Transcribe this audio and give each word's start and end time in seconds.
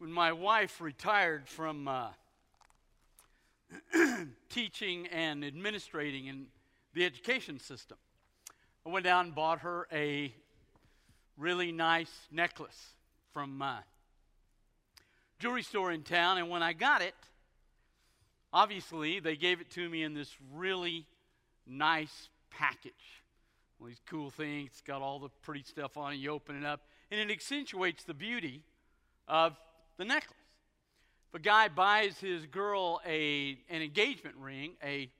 when 0.00 0.10
my 0.10 0.32
wife 0.32 0.80
retired 0.80 1.46
from 1.46 1.86
uh, 1.86 2.08
teaching 4.48 5.06
and 5.08 5.44
administrating 5.44 6.26
in 6.26 6.46
the 6.94 7.04
education 7.04 7.60
system, 7.60 7.98
I 8.86 8.88
went 8.88 9.04
down 9.04 9.26
and 9.26 9.34
bought 9.34 9.58
her 9.58 9.86
a 9.92 10.32
really 11.36 11.70
nice 11.70 12.10
necklace 12.32 12.94
from 13.34 13.60
a 13.60 13.84
jewelry 15.38 15.62
store 15.62 15.92
in 15.92 16.02
town. 16.02 16.38
And 16.38 16.48
when 16.48 16.62
I 16.62 16.72
got 16.72 17.02
it, 17.02 17.14
obviously 18.54 19.20
they 19.20 19.36
gave 19.36 19.60
it 19.60 19.70
to 19.72 19.86
me 19.86 20.02
in 20.02 20.14
this 20.14 20.34
really 20.54 21.04
nice 21.66 22.30
package. 22.50 23.22
All 23.78 23.86
these 23.86 24.00
cool 24.08 24.30
things, 24.30 24.70
it's 24.72 24.80
got 24.80 25.02
all 25.02 25.18
the 25.18 25.28
pretty 25.42 25.62
stuff 25.62 25.98
on 25.98 26.14
it. 26.14 26.16
You 26.16 26.30
open 26.30 26.56
it 26.56 26.64
up, 26.64 26.80
and 27.10 27.20
it 27.20 27.30
accentuates 27.30 28.04
the 28.04 28.14
beauty 28.14 28.62
of 29.28 29.58
the 30.00 30.06
necklace. 30.06 30.34
If 31.28 31.40
a 31.40 31.42
guy 31.42 31.68
buys 31.68 32.18
his 32.18 32.46
girl 32.46 33.02
a, 33.06 33.58
an 33.68 33.82
engagement 33.82 34.34
ring, 34.36 34.72
a 34.82 35.10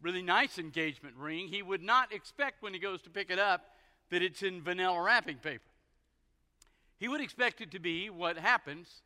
really 0.00 0.22
nice 0.22 0.58
engagement 0.58 1.14
ring, 1.16 1.48
he 1.48 1.62
would 1.62 1.82
not 1.82 2.14
expect 2.14 2.62
when 2.62 2.72
he 2.72 2.80
goes 2.80 3.02
to 3.02 3.10
pick 3.10 3.30
it 3.30 3.38
up 3.38 3.66
that 4.10 4.22
it's 4.22 4.42
in 4.42 4.62
vanilla 4.62 5.02
wrapping 5.02 5.36
paper. 5.36 5.68
He 6.98 7.08
would 7.08 7.20
expect 7.20 7.60
it 7.60 7.70
to 7.72 7.78
be 7.78 8.08
what 8.08 8.38
happens. 8.38 9.02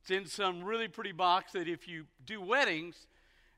It's 0.00 0.10
in 0.10 0.24
some 0.24 0.64
really 0.64 0.88
pretty 0.88 1.12
box 1.12 1.52
that 1.52 1.68
if 1.68 1.86
you 1.86 2.06
do 2.24 2.40
weddings 2.40 3.06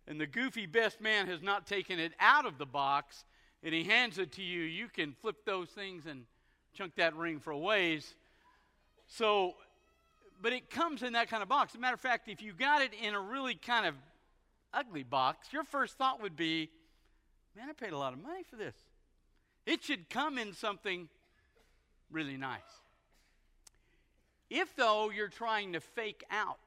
and 0.09 0.21
the 0.21 0.27
goofy 0.27 0.67
best 0.67 1.01
man 1.01 1.29
has 1.29 1.41
not 1.41 1.69
taken 1.69 2.01
it 2.01 2.15
out 2.19 2.47
of 2.47 2.59
the 2.59 2.67
box 2.67 3.25
and 3.63 3.73
he 3.73 3.85
hands 3.85 4.19
it 4.19 4.33
to 4.33 4.43
you, 4.43 4.63
you 4.63 4.89
can 4.89 5.13
flip 5.13 5.45
those 5.45 5.69
things 5.69 6.07
and 6.07 6.25
chunk 6.75 6.97
that 6.97 7.15
ring 7.15 7.39
for 7.39 7.53
a 7.53 7.59
ways. 7.59 8.15
So, 9.07 9.55
but 10.41 10.53
it 10.53 10.71
comes 10.71 11.03
in 11.03 11.13
that 11.13 11.29
kind 11.29 11.43
of 11.43 11.49
box. 11.49 11.73
As 11.73 11.77
a 11.77 11.81
matter 11.81 11.95
of 11.95 12.01
fact, 12.01 12.29
if 12.29 12.43
you 12.43 12.53
got 12.53 12.83
it 12.83 12.93
in 13.01 13.15
a 13.15 13.21
really 13.21 13.55
kind 13.55 13.87
of 13.87 13.95
ugly 14.73 15.03
box, 15.03 15.53
your 15.53 15.65
first 15.65 15.99
thought 15.99 16.23
would 16.23 16.37
be, 16.37 16.71
man, 17.57 17.69
I 17.69 17.73
paid 17.73 17.93
a 17.93 17.99
lot 17.99 18.13
of 18.13 18.23
money 18.23 18.43
for 18.43 18.57
this. 18.57 18.75
It 19.67 19.83
should 19.83 20.09
come 20.09 20.39
in 20.39 20.53
something 20.53 21.09
really 22.11 22.37
nice. 22.37 22.61
If, 24.49 24.75
though, 24.75 25.11
you're 25.11 25.29
trying 25.29 25.75
to 25.75 25.81
fake 25.81 26.25
out 26.31 26.59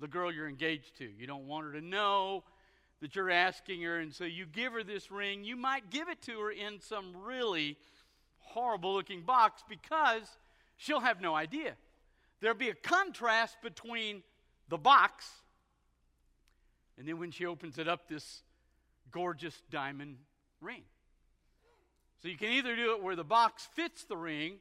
the 0.00 0.08
girl 0.08 0.32
you're 0.32 0.48
engaged 0.48 0.96
to, 0.98 1.04
you 1.04 1.26
don't 1.26 1.46
want 1.46 1.66
her 1.66 1.72
to 1.72 1.80
know 1.80 2.42
that 3.00 3.14
you're 3.14 3.30
asking 3.30 3.82
her, 3.82 3.98
and 3.98 4.12
so 4.12 4.24
you 4.24 4.44
give 4.46 4.72
her 4.72 4.82
this 4.82 5.10
ring, 5.10 5.44
you 5.44 5.56
might 5.56 5.90
give 5.90 6.08
it 6.08 6.20
to 6.22 6.38
her 6.40 6.50
in 6.50 6.80
some 6.80 7.16
really 7.24 7.76
horrible 8.38 8.92
looking 8.92 9.22
box 9.22 9.62
because 9.68 10.22
she'll 10.76 11.00
have 11.00 11.20
no 11.20 11.34
idea. 11.34 11.74
There'll 12.40 12.56
be 12.56 12.70
a 12.70 12.74
contrast 12.74 13.56
between 13.62 14.22
the 14.68 14.78
box 14.78 15.26
and 17.00 17.08
then 17.08 17.18
when 17.18 17.30
she 17.30 17.46
opens 17.46 17.78
it 17.78 17.88
up, 17.88 18.08
this 18.10 18.42
gorgeous 19.10 19.58
diamond 19.70 20.18
ring. 20.60 20.82
So 22.20 22.28
you 22.28 22.36
can 22.36 22.50
either 22.50 22.76
do 22.76 22.92
it 22.92 23.02
where 23.02 23.16
the 23.16 23.24
box 23.24 23.66
fits 23.74 24.04
the 24.04 24.18
ring, 24.18 24.58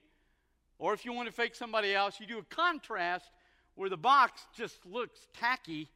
or 0.77 0.93
if 0.93 1.03
you 1.03 1.11
want 1.11 1.27
to 1.27 1.33
fake 1.33 1.53
somebody 1.53 1.93
else, 1.93 2.17
you 2.17 2.25
do 2.25 2.37
a 2.37 2.43
contrast 2.43 3.29
where 3.75 3.89
the 3.89 3.97
box 3.97 4.41
just 4.55 4.85
looks 4.85 5.19
tacky, 5.37 5.89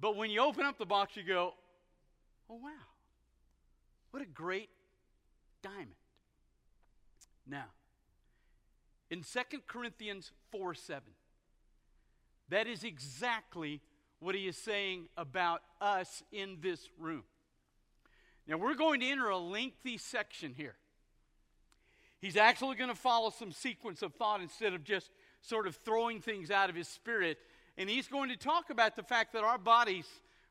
but 0.00 0.16
when 0.16 0.30
you 0.30 0.40
open 0.40 0.64
up 0.64 0.78
the 0.78 0.86
box, 0.86 1.16
you 1.16 1.22
go, 1.22 1.52
oh, 2.48 2.54
wow, 2.54 2.70
what 4.10 4.22
a 4.22 4.26
great 4.26 4.70
diamond. 5.62 5.90
Now, 7.46 7.66
in 9.12 9.20
2 9.20 9.58
Corinthians 9.66 10.32
4 10.52 10.72
7, 10.72 11.02
that 12.48 12.66
is 12.66 12.82
exactly 12.82 13.82
what 14.20 14.34
he 14.34 14.48
is 14.48 14.56
saying 14.56 15.06
about 15.18 15.60
us 15.82 16.22
in 16.32 16.56
this 16.62 16.88
room. 16.98 17.24
Now, 18.48 18.56
we're 18.56 18.74
going 18.74 19.00
to 19.00 19.06
enter 19.06 19.28
a 19.28 19.36
lengthy 19.36 19.98
section 19.98 20.54
here. 20.56 20.76
He's 22.20 22.38
actually 22.38 22.76
going 22.76 22.88
to 22.88 22.96
follow 22.96 23.28
some 23.28 23.52
sequence 23.52 24.00
of 24.00 24.14
thought 24.14 24.40
instead 24.40 24.72
of 24.72 24.82
just 24.82 25.10
sort 25.42 25.66
of 25.66 25.76
throwing 25.76 26.22
things 26.22 26.50
out 26.50 26.70
of 26.70 26.74
his 26.74 26.88
spirit. 26.88 27.36
And 27.76 27.90
he's 27.90 28.08
going 28.08 28.30
to 28.30 28.36
talk 28.36 28.70
about 28.70 28.96
the 28.96 29.02
fact 29.02 29.34
that 29.34 29.44
our 29.44 29.58
bodies, 29.58 30.06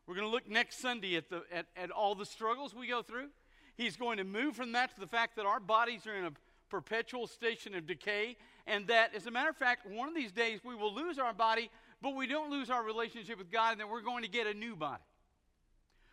we're 0.05 0.15
going 0.15 0.27
to 0.27 0.31
look 0.31 0.47
next 0.47 0.79
Sunday 0.79 1.15
at, 1.15 1.29
the, 1.31 1.41
at, 1.51 1.65
at 1.75 1.89
all 1.89 2.13
the 2.13 2.25
struggles 2.25 2.75
we 2.75 2.87
go 2.87 3.01
through. 3.01 3.29
He's 3.75 3.97
going 3.97 4.17
to 4.17 4.23
move 4.23 4.55
from 4.55 4.73
that 4.73 4.93
to 4.93 4.99
the 4.99 5.07
fact 5.07 5.35
that 5.37 5.47
our 5.47 5.59
bodies 5.59 6.05
are 6.05 6.15
in 6.15 6.25
a 6.25 6.31
perpetual 6.71 7.27
station 7.27 7.75
of 7.75 7.85
decay, 7.85 8.37
and 8.65 8.87
that, 8.87 9.13
as 9.13 9.27
a 9.27 9.31
matter 9.31 9.49
of 9.49 9.57
fact, 9.57 9.85
one 9.85 10.07
of 10.07 10.15
these 10.15 10.31
days 10.31 10.61
we 10.63 10.73
will 10.73 10.93
lose 10.93 11.19
our 11.19 11.33
body, 11.33 11.69
but 12.01 12.15
we 12.15 12.25
don't 12.25 12.49
lose 12.49 12.69
our 12.69 12.83
relationship 12.83 13.37
with 13.37 13.51
God, 13.51 13.73
and 13.73 13.81
then 13.81 13.89
we're 13.89 14.01
going 14.01 14.23
to 14.23 14.29
get 14.29 14.47
a 14.47 14.53
new 14.53 14.75
body. 14.75 15.03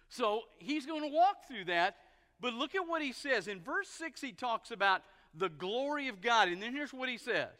So 0.08 0.42
he's 0.58 0.84
going 0.84 1.02
to 1.02 1.14
walk 1.14 1.46
through 1.46 1.66
that, 1.66 1.96
but 2.40 2.52
look 2.52 2.74
at 2.74 2.86
what 2.86 3.00
he 3.00 3.12
says. 3.12 3.46
In 3.46 3.60
verse 3.60 3.88
6, 3.88 4.20
he 4.20 4.32
talks 4.32 4.72
about 4.72 5.02
the 5.34 5.48
glory 5.48 6.08
of 6.08 6.20
God, 6.20 6.48
and 6.48 6.60
then 6.60 6.72
here's 6.72 6.92
what 6.92 7.08
he 7.08 7.18
says 7.18 7.54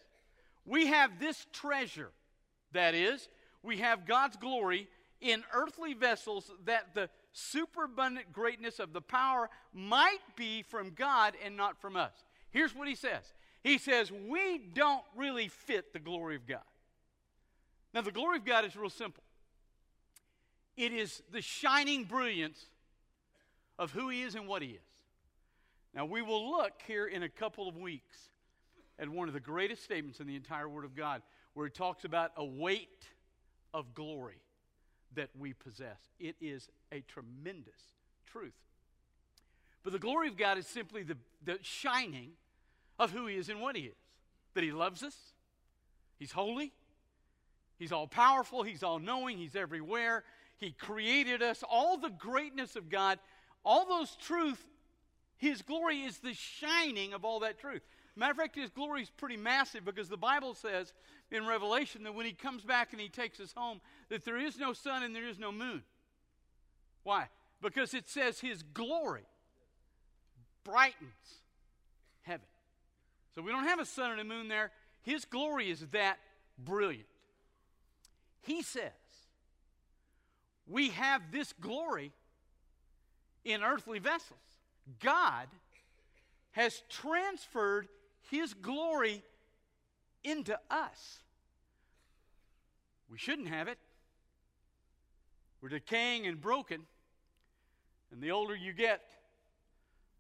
We 0.67 0.89
have 0.89 1.21
this 1.21 1.47
treasure, 1.53 2.11
that 2.73 2.95
is, 2.95 3.29
we 3.63 3.79
have 3.79 4.07
God's 4.07 4.37
glory 4.37 4.89
in 5.21 5.45
earthly 5.53 5.95
vessels, 5.95 6.51
that 6.65 6.95
the 6.95 7.09
superabundant 7.33 8.33
greatness 8.33 8.81
of 8.81 8.93
the 8.93 9.01
power 9.01 9.51
might 9.73 10.19
be 10.37 10.63
from 10.63 10.91
God 10.91 11.35
and 11.45 11.57
not 11.57 11.81
from 11.81 11.97
us. 11.97 12.13
Here's 12.51 12.75
what 12.75 12.89
he 12.89 12.95
says 12.95 13.33
He 13.63 13.79
says, 13.79 14.11
We 14.11 14.59
don't 14.59 15.05
really 15.17 15.49
fit 15.49 15.93
the 15.93 15.99
glory 15.99 16.37
of 16.37 16.47
God. 16.47 16.61
Now, 17.95 18.03
the 18.03 18.13
glory 18.13 18.39
of 18.39 18.45
God 18.45 18.65
is 18.65 18.77
real 18.77 18.91
simple 18.91 19.25
it 20.77 20.93
is 20.93 21.23
the 21.33 21.43
shining 21.43 22.05
brilliance 22.05 22.67
of 23.79 23.91
who 23.91 24.09
He 24.09 24.23
is 24.23 24.37
and 24.37 24.47
what 24.47 24.63
He 24.63 24.69
is. 24.69 24.81
Now, 25.95 26.05
we 26.05 26.23
will 26.23 26.51
look 26.51 26.75
here 26.87 27.07
in 27.07 27.25
a 27.25 27.29
couple 27.29 27.69
of 27.69 27.77
weeks 27.77 28.17
at 28.99 29.09
one 29.09 29.27
of 29.27 29.35
the 29.35 29.41
greatest 29.41 29.83
statements 29.83 30.21
in 30.21 30.27
the 30.27 30.37
entire 30.37 30.69
Word 30.69 30.85
of 30.85 30.95
God, 30.95 31.23
where 31.55 31.67
it 31.67 31.75
talks 31.75 32.05
about 32.05 32.31
a 32.37 32.45
weight 32.45 33.09
of 33.75 33.95
glory 33.95 34.41
that 35.15 35.31
we 35.37 35.53
possess. 35.53 35.99
It 36.21 36.37
is 36.41 36.69
a 36.93 37.01
tremendous 37.01 37.81
truth. 38.27 38.53
But 39.83 39.93
the 39.93 39.99
glory 39.99 40.29
of 40.29 40.37
God 40.37 40.59
is 40.59 40.67
simply 40.67 41.03
the, 41.03 41.17
the 41.45 41.59
shining 41.63 42.33
of 42.99 43.11
who 43.11 43.27
He 43.27 43.37
is 43.37 43.49
and 43.49 43.61
what 43.61 43.77
He 43.77 43.83
is. 43.83 43.97
That 44.55 44.65
He 44.65 44.73
loves 44.73 45.03
us, 45.03 45.17
He's 46.19 46.33
holy, 46.33 46.73
He's 47.79 47.93
all 47.93 48.07
powerful, 48.07 48.63
He's 48.63 48.83
all 48.83 48.99
knowing, 48.99 49.39
He's 49.39 49.57
everywhere. 49.57 50.25
He 50.57 50.73
created 50.73 51.41
us, 51.43 51.63
all 51.69 51.97
the 51.97 52.11
greatness 52.11 52.75
of 52.75 52.89
God, 52.89 53.21
all 53.65 53.87
those 53.87 54.17
truths, 54.17 54.63
His 55.37 55.63
glory 55.63 56.03
is 56.03 56.19
the 56.19 56.35
shining 56.35 57.15
of 57.15 57.25
all 57.25 57.41
that 57.41 57.61
truth. 57.61 57.83
Matter 58.17 58.33
of 58.33 58.37
fact, 58.39 58.57
His 58.57 58.71
glory 58.71 59.03
is 59.03 59.11
pretty 59.11 59.37
massive 59.37 59.85
because 59.85 60.09
the 60.09 60.17
Bible 60.17 60.55
says 60.55 60.93
in 61.31 61.47
Revelation 61.47 62.03
that 62.03 62.15
when 62.15 62.27
He 62.27 62.33
comes 62.33 62.65
back 62.65 62.93
and 62.93 63.01
He 63.01 63.09
takes 63.09 63.39
us 63.39 63.53
home, 63.57 63.81
that 64.09 64.25
there 64.25 64.39
is 64.39 64.59
no 64.59 64.73
sun 64.73 65.05
and 65.05 65.15
there 65.15 65.29
is 65.29 65.39
no 65.39 65.53
moon. 65.53 65.85
Why? 67.05 67.29
Because 67.63 67.95
it 67.95 68.09
says 68.09 68.41
His 68.41 68.65
glory 68.65 69.27
brightens 70.69 71.41
heaven. 72.23 72.47
So 73.35 73.43
we 73.43 73.51
don't 73.51 73.65
have 73.65 73.81
a 73.81 73.87
sun 73.87 74.11
and 74.11 74.21
a 74.21 74.25
moon 74.25 74.49
there. 74.49 74.71
His 75.03 75.25
glory 75.25 75.71
is 75.71 75.87
that 75.93 76.19
brilliant. 76.59 77.07
He 78.43 78.63
says, 78.63 78.93
we 80.67 80.91
have 80.91 81.23
this 81.33 81.55
glory 81.61 82.13
in 83.45 83.63
earthly 83.63 83.99
vessels. 83.99 84.41
God 85.01 85.47
has 86.53 86.83
transferred 86.89 87.89
his 88.31 88.53
glory 88.55 89.23
into 90.25 90.59
us. 90.71 91.19
We 93.11 93.17
shouldn't 93.17 93.49
have 93.49 93.69
it. 93.69 93.79
We're 95.63 95.71
decaying 95.71 96.27
and 96.27 96.41
broken. 96.41 96.83
And 98.13 98.23
the 98.23 98.31
older 98.31 98.55
you 98.55 98.73
get, 98.73 99.03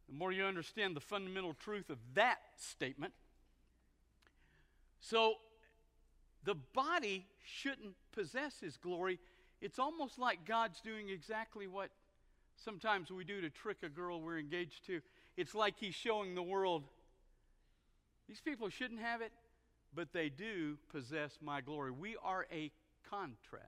the 0.08 0.14
more 0.14 0.32
you 0.32 0.44
understand 0.44 0.96
the 0.96 1.00
fundamental 1.00 1.54
truth 1.54 1.90
of 1.90 1.98
that 2.14 2.38
statement. 2.56 3.12
So, 5.00 5.34
the 6.44 6.54
body 6.54 7.26
shouldn't 7.44 7.94
possess 8.12 8.58
his 8.60 8.76
glory. 8.76 9.18
It's 9.60 9.78
almost 9.78 10.18
like 10.18 10.46
God's 10.46 10.80
doing 10.80 11.08
exactly 11.10 11.66
what 11.66 11.90
sometimes 12.56 13.10
we 13.10 13.24
do 13.24 13.40
to 13.40 13.50
trick 13.50 13.78
a 13.82 13.88
girl 13.88 14.20
we're 14.20 14.38
engaged 14.38 14.86
to. 14.86 15.00
It's 15.36 15.54
like 15.54 15.74
he's 15.78 15.94
showing 15.94 16.34
the 16.34 16.42
world 16.42 16.84
these 18.28 18.40
people 18.40 18.68
shouldn't 18.68 19.00
have 19.00 19.22
it, 19.22 19.32
but 19.94 20.12
they 20.12 20.28
do 20.28 20.76
possess 20.92 21.38
my 21.40 21.60
glory. 21.60 21.90
We 21.90 22.16
are 22.22 22.46
a 22.52 22.70
contrast. 23.08 23.66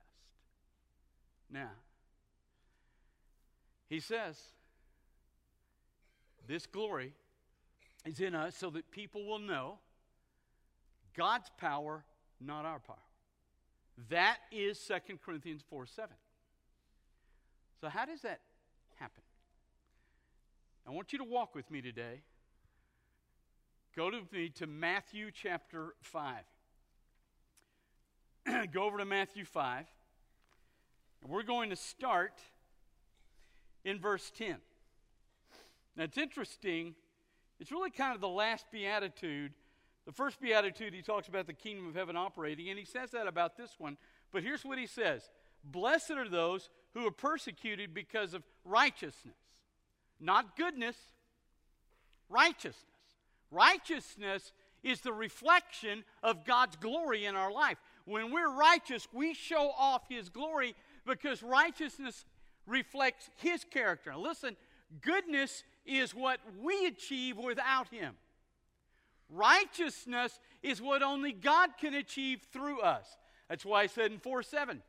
Now, 1.50 1.70
he 3.88 4.00
says, 4.00 4.36
this 6.50 6.66
glory 6.66 7.12
is 8.04 8.20
in 8.20 8.34
us 8.34 8.56
so 8.56 8.70
that 8.70 8.90
people 8.90 9.24
will 9.24 9.38
know 9.38 9.78
God's 11.16 11.48
power, 11.58 12.04
not 12.40 12.64
our 12.64 12.80
power. 12.80 12.96
That 14.08 14.38
is 14.50 14.78
2 14.78 15.18
Corinthians 15.24 15.62
4 15.70 15.86
7. 15.86 16.10
So, 17.80 17.88
how 17.88 18.04
does 18.04 18.22
that 18.22 18.40
happen? 18.96 19.22
I 20.86 20.90
want 20.90 21.12
you 21.12 21.18
to 21.20 21.24
walk 21.24 21.54
with 21.54 21.70
me 21.70 21.80
today. 21.80 22.22
Go 23.94 24.10
to 24.10 24.22
me 24.32 24.48
to 24.56 24.66
Matthew 24.66 25.30
chapter 25.32 25.94
5. 26.02 26.42
Go 28.72 28.84
over 28.84 28.98
to 28.98 29.04
Matthew 29.04 29.44
5. 29.44 29.86
And 31.22 31.30
we're 31.30 31.42
going 31.44 31.70
to 31.70 31.76
start 31.76 32.40
in 33.84 34.00
verse 34.00 34.32
10. 34.36 34.56
Now, 35.96 36.04
it's 36.04 36.18
interesting. 36.18 36.94
It's 37.58 37.72
really 37.72 37.90
kind 37.90 38.14
of 38.14 38.20
the 38.20 38.28
last 38.28 38.66
beatitude. 38.70 39.52
The 40.06 40.12
first 40.12 40.40
beatitude, 40.40 40.94
he 40.94 41.02
talks 41.02 41.28
about 41.28 41.46
the 41.46 41.52
kingdom 41.52 41.86
of 41.86 41.94
heaven 41.94 42.16
operating, 42.16 42.68
and 42.68 42.78
he 42.78 42.84
says 42.84 43.10
that 43.10 43.26
about 43.26 43.56
this 43.56 43.76
one. 43.78 43.96
But 44.32 44.42
here's 44.42 44.64
what 44.64 44.78
he 44.78 44.86
says 44.86 45.28
Blessed 45.64 46.12
are 46.12 46.28
those 46.28 46.70
who 46.94 47.06
are 47.06 47.12
persecuted 47.12 47.94
because 47.94 48.34
of 48.34 48.42
righteousness. 48.64 49.36
Not 50.18 50.56
goodness, 50.56 50.96
righteousness. 52.28 52.84
Righteousness 53.50 54.52
is 54.82 55.00
the 55.00 55.12
reflection 55.12 56.04
of 56.22 56.44
God's 56.44 56.76
glory 56.76 57.26
in 57.26 57.36
our 57.36 57.52
life. 57.52 57.78
When 58.04 58.32
we're 58.32 58.52
righteous, 58.52 59.08
we 59.12 59.34
show 59.34 59.70
off 59.76 60.02
His 60.08 60.28
glory 60.28 60.74
because 61.06 61.42
righteousness 61.42 62.24
reflects 62.66 63.28
His 63.36 63.64
character. 63.64 64.10
Now 64.10 64.20
listen, 64.20 64.56
goodness 65.00 65.64
is 65.90 66.14
what 66.14 66.40
we 66.62 66.86
achieve 66.86 67.36
without 67.36 67.88
Him. 67.88 68.14
Righteousness 69.28 70.40
is 70.62 70.82
what 70.82 71.02
only 71.02 71.32
God 71.32 71.70
can 71.78 71.94
achieve 71.94 72.42
through 72.52 72.80
us. 72.80 73.06
That's 73.48 73.64
why 73.64 73.82
I 73.82 73.86
said 73.86 74.12
in 74.12 74.18
4 74.18 74.42
7 74.42 74.82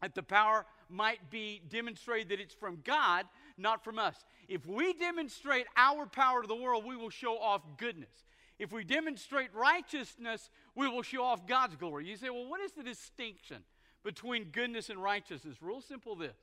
that 0.00 0.14
the 0.14 0.22
power 0.22 0.66
might 0.88 1.30
be 1.30 1.62
demonstrated 1.68 2.28
that 2.30 2.40
it's 2.40 2.54
from 2.54 2.80
God, 2.84 3.24
not 3.56 3.84
from 3.84 3.98
us. 3.98 4.16
If 4.48 4.66
we 4.66 4.92
demonstrate 4.94 5.66
our 5.76 6.06
power 6.06 6.42
to 6.42 6.48
the 6.48 6.56
world, 6.56 6.84
we 6.84 6.96
will 6.96 7.10
show 7.10 7.38
off 7.38 7.62
goodness. 7.78 8.24
If 8.58 8.72
we 8.72 8.84
demonstrate 8.84 9.54
righteousness, 9.54 10.50
we 10.74 10.88
will 10.88 11.02
show 11.02 11.24
off 11.24 11.46
God's 11.46 11.76
glory. 11.76 12.06
You 12.06 12.16
say, 12.16 12.30
well, 12.30 12.48
what 12.48 12.60
is 12.60 12.72
the 12.72 12.82
distinction 12.82 13.58
between 14.04 14.44
goodness 14.44 14.90
and 14.90 15.02
righteousness? 15.02 15.56
Real 15.60 15.80
simple 15.80 16.14
this 16.14 16.36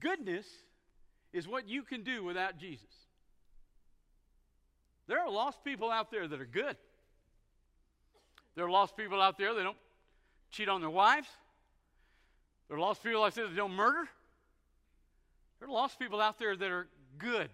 goodness 0.00 0.46
is 1.32 1.48
what 1.48 1.68
you 1.68 1.82
can 1.82 2.02
do 2.02 2.24
without 2.24 2.58
Jesus. 2.58 2.86
There 5.06 5.20
are 5.20 5.30
lost 5.30 5.64
people 5.64 5.90
out 5.90 6.10
there 6.10 6.28
that 6.28 6.40
are 6.40 6.46
good. 6.46 6.76
There 8.54 8.64
are 8.64 8.70
lost 8.70 8.96
people 8.96 9.20
out 9.20 9.38
there 9.38 9.54
that 9.54 9.62
don't 9.62 9.76
cheat 10.50 10.68
on 10.68 10.80
their 10.80 10.90
wives. 10.90 11.28
There 12.68 12.76
are 12.76 12.80
lost 12.80 13.02
people 13.02 13.22
out 13.24 13.34
there 13.34 13.48
that 13.48 13.56
don't 13.56 13.72
murder. 13.72 14.08
There 15.58 15.68
are 15.68 15.72
lost 15.72 15.98
people 15.98 16.20
out 16.20 16.38
there 16.38 16.56
that 16.56 16.70
are 16.70 16.86
good. 17.18 17.48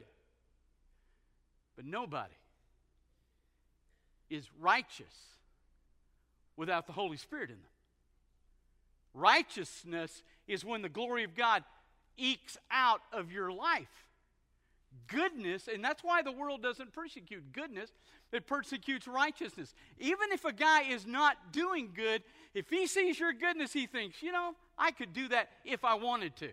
But 1.77 1.85
nobody 1.85 2.35
is 4.31 4.49
righteous 4.61 5.15
without 6.57 6.87
the 6.87 6.93
Holy 6.93 7.17
Spirit 7.17 7.51
in 7.51 7.57
them. 7.57 7.71
Righteousness 9.15 10.23
is 10.47 10.65
when 10.65 10.83
the 10.83 10.89
glory 10.89 11.25
of 11.25 11.35
God 11.35 11.65
ekes 12.19 12.59
out 12.71 13.01
of 13.13 13.33
your 13.33 13.53
life. 13.53 14.07
Goodness, 15.07 15.69
and 15.73 15.83
that's 15.83 16.05
why 16.05 16.23
the 16.23 16.33
world 16.33 16.63
doesn't 16.63 16.93
persecute 16.93 17.53
goodness, 17.53 17.91
it 18.33 18.47
persecutes 18.47 19.09
righteousness. 19.09 19.75
Even 19.99 20.33
if 20.33 20.45
a 20.45 20.53
guy 20.53 20.83
is 20.83 21.07
not 21.07 21.53
doing 21.53 21.91
good, 21.95 22.23
if 22.55 22.69
he 22.69 22.87
sees 22.87 23.19
your 23.19 23.33
goodness, 23.33 23.73
he 23.73 23.87
thinks, 23.87 24.23
you 24.23 24.33
know, 24.33 24.53
I 24.77 24.91
could 24.91 25.13
do 25.13 25.29
that 25.29 25.49
if 25.65 25.85
I 25.85 25.95
wanted 25.95 26.37
to. 26.37 26.51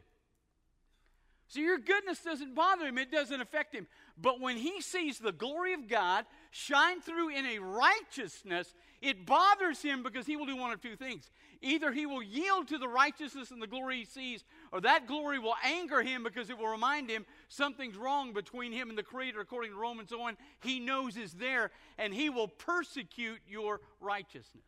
So 1.48 1.60
your 1.60 1.78
goodness 1.78 2.20
doesn't 2.24 2.56
bother 2.56 2.88
him, 2.88 2.98
it 2.98 3.12
doesn't 3.12 3.40
affect 3.42 3.76
him. 3.76 3.88
But 4.18 4.40
when 4.40 4.56
he 4.56 4.82
sees 4.82 5.20
the 5.20 5.34
glory 5.34 5.74
of 5.74 5.90
God 5.90 6.26
shine 6.52 7.02
through 7.02 7.30
in 7.30 7.46
a 7.46 7.60
righteousness, 7.60 8.74
it 9.02 9.26
bothers 9.26 9.82
him 9.82 10.04
because 10.04 10.26
he 10.26 10.38
will 10.38 10.46
do 10.46 10.56
one 10.56 10.72
of 10.72 10.82
two 10.82 10.96
things. 10.96 11.30
Either 11.62 11.92
he 11.92 12.06
will 12.06 12.24
yield 12.24 12.70
to 12.70 12.78
the 12.78 12.88
righteousness 12.88 13.52
and 13.52 13.62
the 13.62 13.68
glory 13.68 14.00
he 14.00 14.06
sees, 14.06 14.46
or 14.72 14.80
that 14.82 15.06
glory 15.06 15.38
will 15.38 15.56
anger 15.66 16.02
him 16.02 16.24
because 16.24 16.50
it 16.50 16.58
will 16.58 16.68
remind 16.70 17.10
him 17.10 17.26
something's 17.50 17.98
wrong 17.98 18.32
between 18.32 18.72
him 18.72 18.90
and 18.90 18.98
the 18.98 19.04
Creator, 19.04 19.42
according 19.42 19.72
to 19.72 19.78
Romans 19.78 20.12
1. 20.16 20.38
He 20.62 20.80
knows 20.80 21.18
is 21.18 21.34
there, 21.34 21.72
and 21.98 22.14
he 22.14 22.30
will 22.30 22.48
persecute 22.48 23.42
your 23.48 23.82
righteousness. 24.00 24.64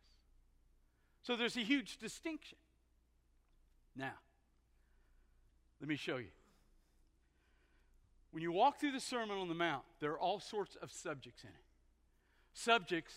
So 1.23 1.35
there's 1.37 1.57
a 1.57 1.61
huge 1.61 1.97
distinction. 1.97 2.57
Now, 3.95 4.13
let 5.79 5.87
me 5.87 5.95
show 5.95 6.17
you. 6.17 6.29
When 8.31 8.43
you 8.43 8.51
walk 8.51 8.79
through 8.79 8.91
the 8.91 8.99
Sermon 8.99 9.37
on 9.37 9.47
the 9.47 9.55
Mount, 9.55 9.83
there 9.99 10.11
are 10.11 10.19
all 10.19 10.39
sorts 10.39 10.77
of 10.81 10.91
subjects 10.91 11.43
in 11.43 11.49
it. 11.49 11.55
Subjects 12.53 13.13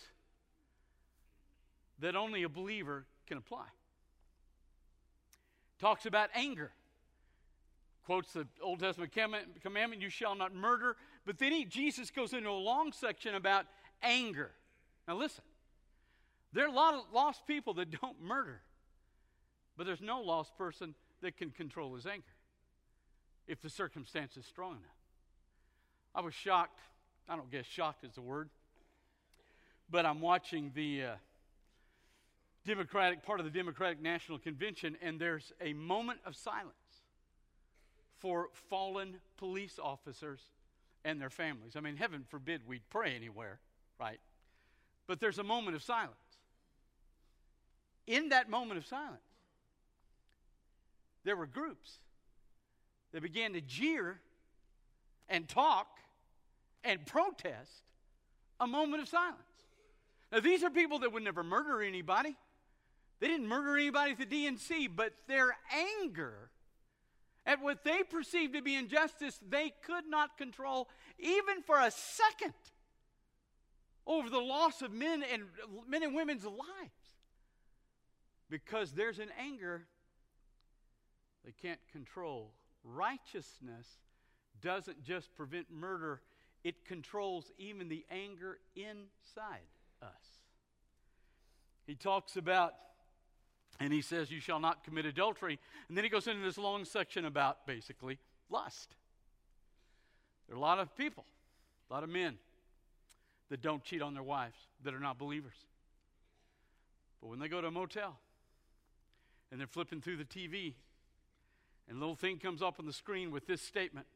that 1.99 2.17
only 2.17 2.43
a 2.43 2.49
believer 2.49 3.05
can 3.27 3.39
apply. 3.39 3.67
Talks 5.79 6.07
about 6.07 6.31
anger. 6.35 6.71
Quotes 8.05 8.33
the 8.33 8.47
Old 8.63 8.81
Testament 8.81 9.13
commandment, 9.63 10.03
you 10.03 10.11
shall 10.11 10.35
not 10.35 10.55
murder. 10.55 10.97
But 11.27 11.39
then 11.39 11.53
he, 11.53 11.65
Jesus 11.65 12.11
goes 12.11 12.33
into 12.33 12.49
a 12.49 12.53
long 12.53 12.93
section 12.93 13.35
about 13.35 13.67
anger. 14.03 14.51
Now 15.07 15.17
listen, 15.17 15.45
there 16.53 16.65
are 16.65 16.69
a 16.69 16.73
lot 16.73 16.95
of 16.95 17.05
lost 17.13 17.47
people 17.47 17.75
that 17.75 17.91
don't 18.01 18.21
murder, 18.21 18.63
but 19.77 19.87
there's 19.87 20.01
no 20.01 20.21
lost 20.21 20.57
person 20.57 20.95
that 21.23 21.37
can 21.37 21.51
control 21.51 21.95
his 21.95 22.07
anger 22.07 22.25
if 23.47 23.61
the 23.61 23.71
circumstance 23.71 24.37
is 24.37 24.47
strong 24.47 24.73
enough. 24.73 25.00
I 26.15 26.21
was 26.21 26.35
shocked. 26.35 26.81
I 27.29 27.37
don't 27.37 27.51
guess 27.51 27.67
shocked 27.67 28.05
is 28.05 28.15
the 28.15 28.21
word. 28.21 28.49
But 29.91 30.07
I'm 30.07 30.21
watching 30.21 30.73
the 30.75 31.03
uh, 31.05 31.15
Democratic, 32.67 33.23
part 33.25 33.41
of 33.41 33.45
the 33.45 33.51
Democratic 33.51 34.01
National 34.01 34.39
Convention, 34.39 34.97
and 35.03 35.21
there's 35.21 35.53
a 35.61 35.73
moment 35.73 36.21
of 36.27 36.37
silence 36.37 36.75
for 38.19 38.49
fallen 38.69 39.17
police 39.39 39.79
officers 39.83 40.41
and 41.05 41.21
their 41.21 41.31
families. 41.31 41.75
I 41.77 41.81
mean, 41.81 41.97
heaven 41.97 42.25
forbid 42.29 42.63
we'd 42.67 42.89
pray 42.91 43.15
anywhere, 43.17 43.59
right? 43.99 44.21
But 45.07 45.21
there's 45.21 45.39
a 45.39 45.45
moment 45.45 45.75
of 45.75 45.83
silence. 45.83 46.15
In 48.07 48.29
that 48.31 48.51
moment 48.51 48.79
of 48.79 48.87
silence, 48.87 49.21
there 51.25 51.37
were 51.37 51.47
groups 51.47 51.95
that 53.13 53.23
began 53.23 53.53
to 53.55 53.61
jeer 53.61 54.21
and 55.31 55.49
talk 55.49 55.87
and 56.85 57.07
protest 57.07 57.85
a 58.59 58.67
moment 58.67 59.03
of 59.03 59.09
silence. 59.09 59.39
Now, 60.31 60.41
these 60.41 60.63
are 60.63 60.71
people 60.71 60.99
that 60.99 61.13
would 61.13 61.25
never 61.25 61.43
murder 61.43 61.81
anybody. 61.81 62.37
They 63.21 63.29
didn't 63.29 63.49
murder 63.49 63.77
anybody 63.77 64.13
at 64.13 64.19
the 64.19 64.27
DNC, 64.27 64.91
but 64.95 65.13
their 65.29 65.57
anger 66.03 66.51
at 67.47 67.63
what 67.63 67.85
they 67.85 68.03
perceived 68.03 68.55
to 68.55 68.63
be 68.63 68.75
injustice, 68.75 69.39
they 69.49 69.73
could 69.85 70.05
not 70.09 70.37
control 70.37 70.89
even 71.19 71.63
for 71.63 71.79
a 71.79 71.91
second 71.91 72.55
over 74.07 74.29
the 74.29 74.39
loss 74.39 74.83
of 74.83 74.93
men 74.93 75.23
and 75.33 75.45
men 75.89 76.03
and 76.03 76.15
women's 76.15 76.45
lives. 76.45 76.59
Because 78.49 78.93
there's 78.93 79.21
an 79.21 79.31
anger 79.39 79.87
they 81.45 81.53
can't 81.53 81.81
control. 81.93 82.53
Righteousness 82.85 83.87
doesn't 84.61 85.03
just 85.03 85.35
prevent 85.35 85.67
murder, 85.71 86.21
it 86.65 86.85
controls 86.85 87.51
even 87.59 87.89
the 87.89 88.05
anger 88.11 88.59
inside 88.77 89.67
us. 90.03 90.09
He 91.87 91.95
talks 91.95 92.37
about, 92.37 92.75
and 93.79 93.93
he 93.93 94.03
says, 94.03 94.31
You 94.31 94.41
shall 94.41 94.61
not 94.61 94.85
commit 94.85 95.07
adultery. 95.07 95.59
And 95.89 95.97
then 95.97 96.05
he 96.05 96.11
goes 96.11 96.27
into 96.27 96.45
this 96.45 96.59
long 96.59 96.85
section 96.85 97.25
about 97.25 97.67
basically 97.67 98.19
lust. 98.49 98.95
There 100.47 100.55
are 100.55 100.59
a 100.59 100.63
lot 100.63 100.79
of 100.79 100.97
people, 100.97 101.25
a 101.91 101.95
lot 101.95 102.03
of 102.03 102.11
men 102.11 102.37
that 103.49 103.63
don't 103.63 103.83
cheat 103.83 104.03
on 104.03 104.15
their 104.15 104.23
wives, 104.23 104.57
that 104.85 104.95
are 104.95 105.01
not 105.01 105.19
believers. 105.19 105.55
But 107.21 107.29
when 107.29 107.39
they 107.39 107.49
go 107.49 107.61
to 107.61 107.67
a 107.67 107.71
motel 107.71 108.19
and 109.51 109.59
they're 109.59 109.67
flipping 109.67 110.01
through 110.01 110.19
the 110.19 110.25
TV, 110.25 110.75
and 111.89 111.97
a 111.97 112.01
little 112.01 112.15
thing 112.15 112.39
comes 112.39 112.63
up 112.63 112.79
on 112.79 112.87
the 112.87 112.93
screen 112.93 113.31
with 113.33 113.47
this 113.47 113.61
statement 113.61 114.07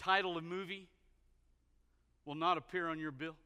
title 0.00 0.38
of 0.38 0.44
movie 0.44 0.88
will 2.24 2.34
not 2.34 2.56
appear 2.56 2.88
on 2.88 2.98
your 2.98 3.12
bill. 3.12 3.36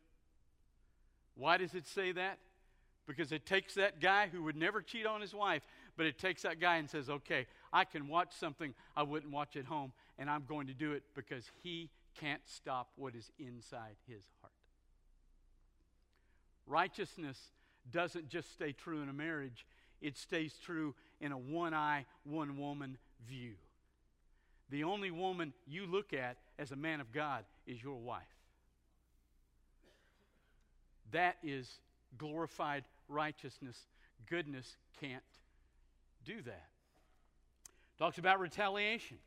Why 1.37 1.56
does 1.56 1.75
it 1.75 1.87
say 1.87 2.12
that? 2.12 2.38
Because 3.06 3.32
it 3.32 3.44
takes 3.44 3.75
that 3.75 4.00
guy 4.00 4.28
who 4.30 4.44
would 4.44 4.56
never 4.56 4.80
cheat 4.80 5.04
on 5.04 5.20
his 5.20 5.34
wife, 5.34 5.62
but 5.96 6.06
it 6.06 6.18
takes 6.18 6.42
that 6.42 6.61
guy 6.61 6.76
and 6.76 6.88
says, 6.88 7.11
okay, 7.11 7.46
I 7.73 7.84
can 7.84 8.08
watch 8.08 8.32
something 8.38 8.73
I 8.96 9.02
wouldn't 9.02 9.32
watch 9.32 9.56
at 9.56 9.64
home, 9.64 9.92
and 10.18 10.30
I'm 10.30 10.44
going 10.49 10.68
to 10.68 10.75
do 10.75 10.92
it 10.92 11.02
because 11.14 11.44
he 11.62 11.90
can't 12.18 12.40
stop 12.46 12.88
what 12.96 13.14
is 13.14 13.30
inside 13.38 13.96
his 14.06 14.23
heart. 14.40 14.52
Righteousness 16.66 17.38
doesn't 17.90 18.28
just 18.28 18.52
stay 18.52 18.73
true 18.73 19.02
in 19.02 19.08
a 19.08 19.12
marriage, 19.12 19.66
it 20.00 20.16
stays 20.16 20.54
true 20.64 20.94
in 21.20 21.32
a 21.32 21.38
one 21.38 21.75
eye, 21.75 22.06
one 22.25 22.58
woman 22.58 22.96
view. 23.28 23.54
The 24.74 24.82
only 24.82 25.12
woman 25.12 25.52
you 25.68 25.86
look 25.86 26.12
at 26.12 26.36
as 26.58 26.72
a 26.72 26.76
man 26.76 27.00
of 27.00 27.12
God 27.12 27.44
is 27.64 27.80
your 27.80 27.94
wife. 27.94 28.22
That 31.12 31.36
is 31.44 31.70
glorified 32.18 32.82
righteousness. 33.08 33.76
Goodness 34.28 34.76
can't 35.00 35.22
do 36.24 36.42
that. 36.42 36.66
Talks 38.00 38.18
about 38.18 38.40
retaliation. 38.40 39.18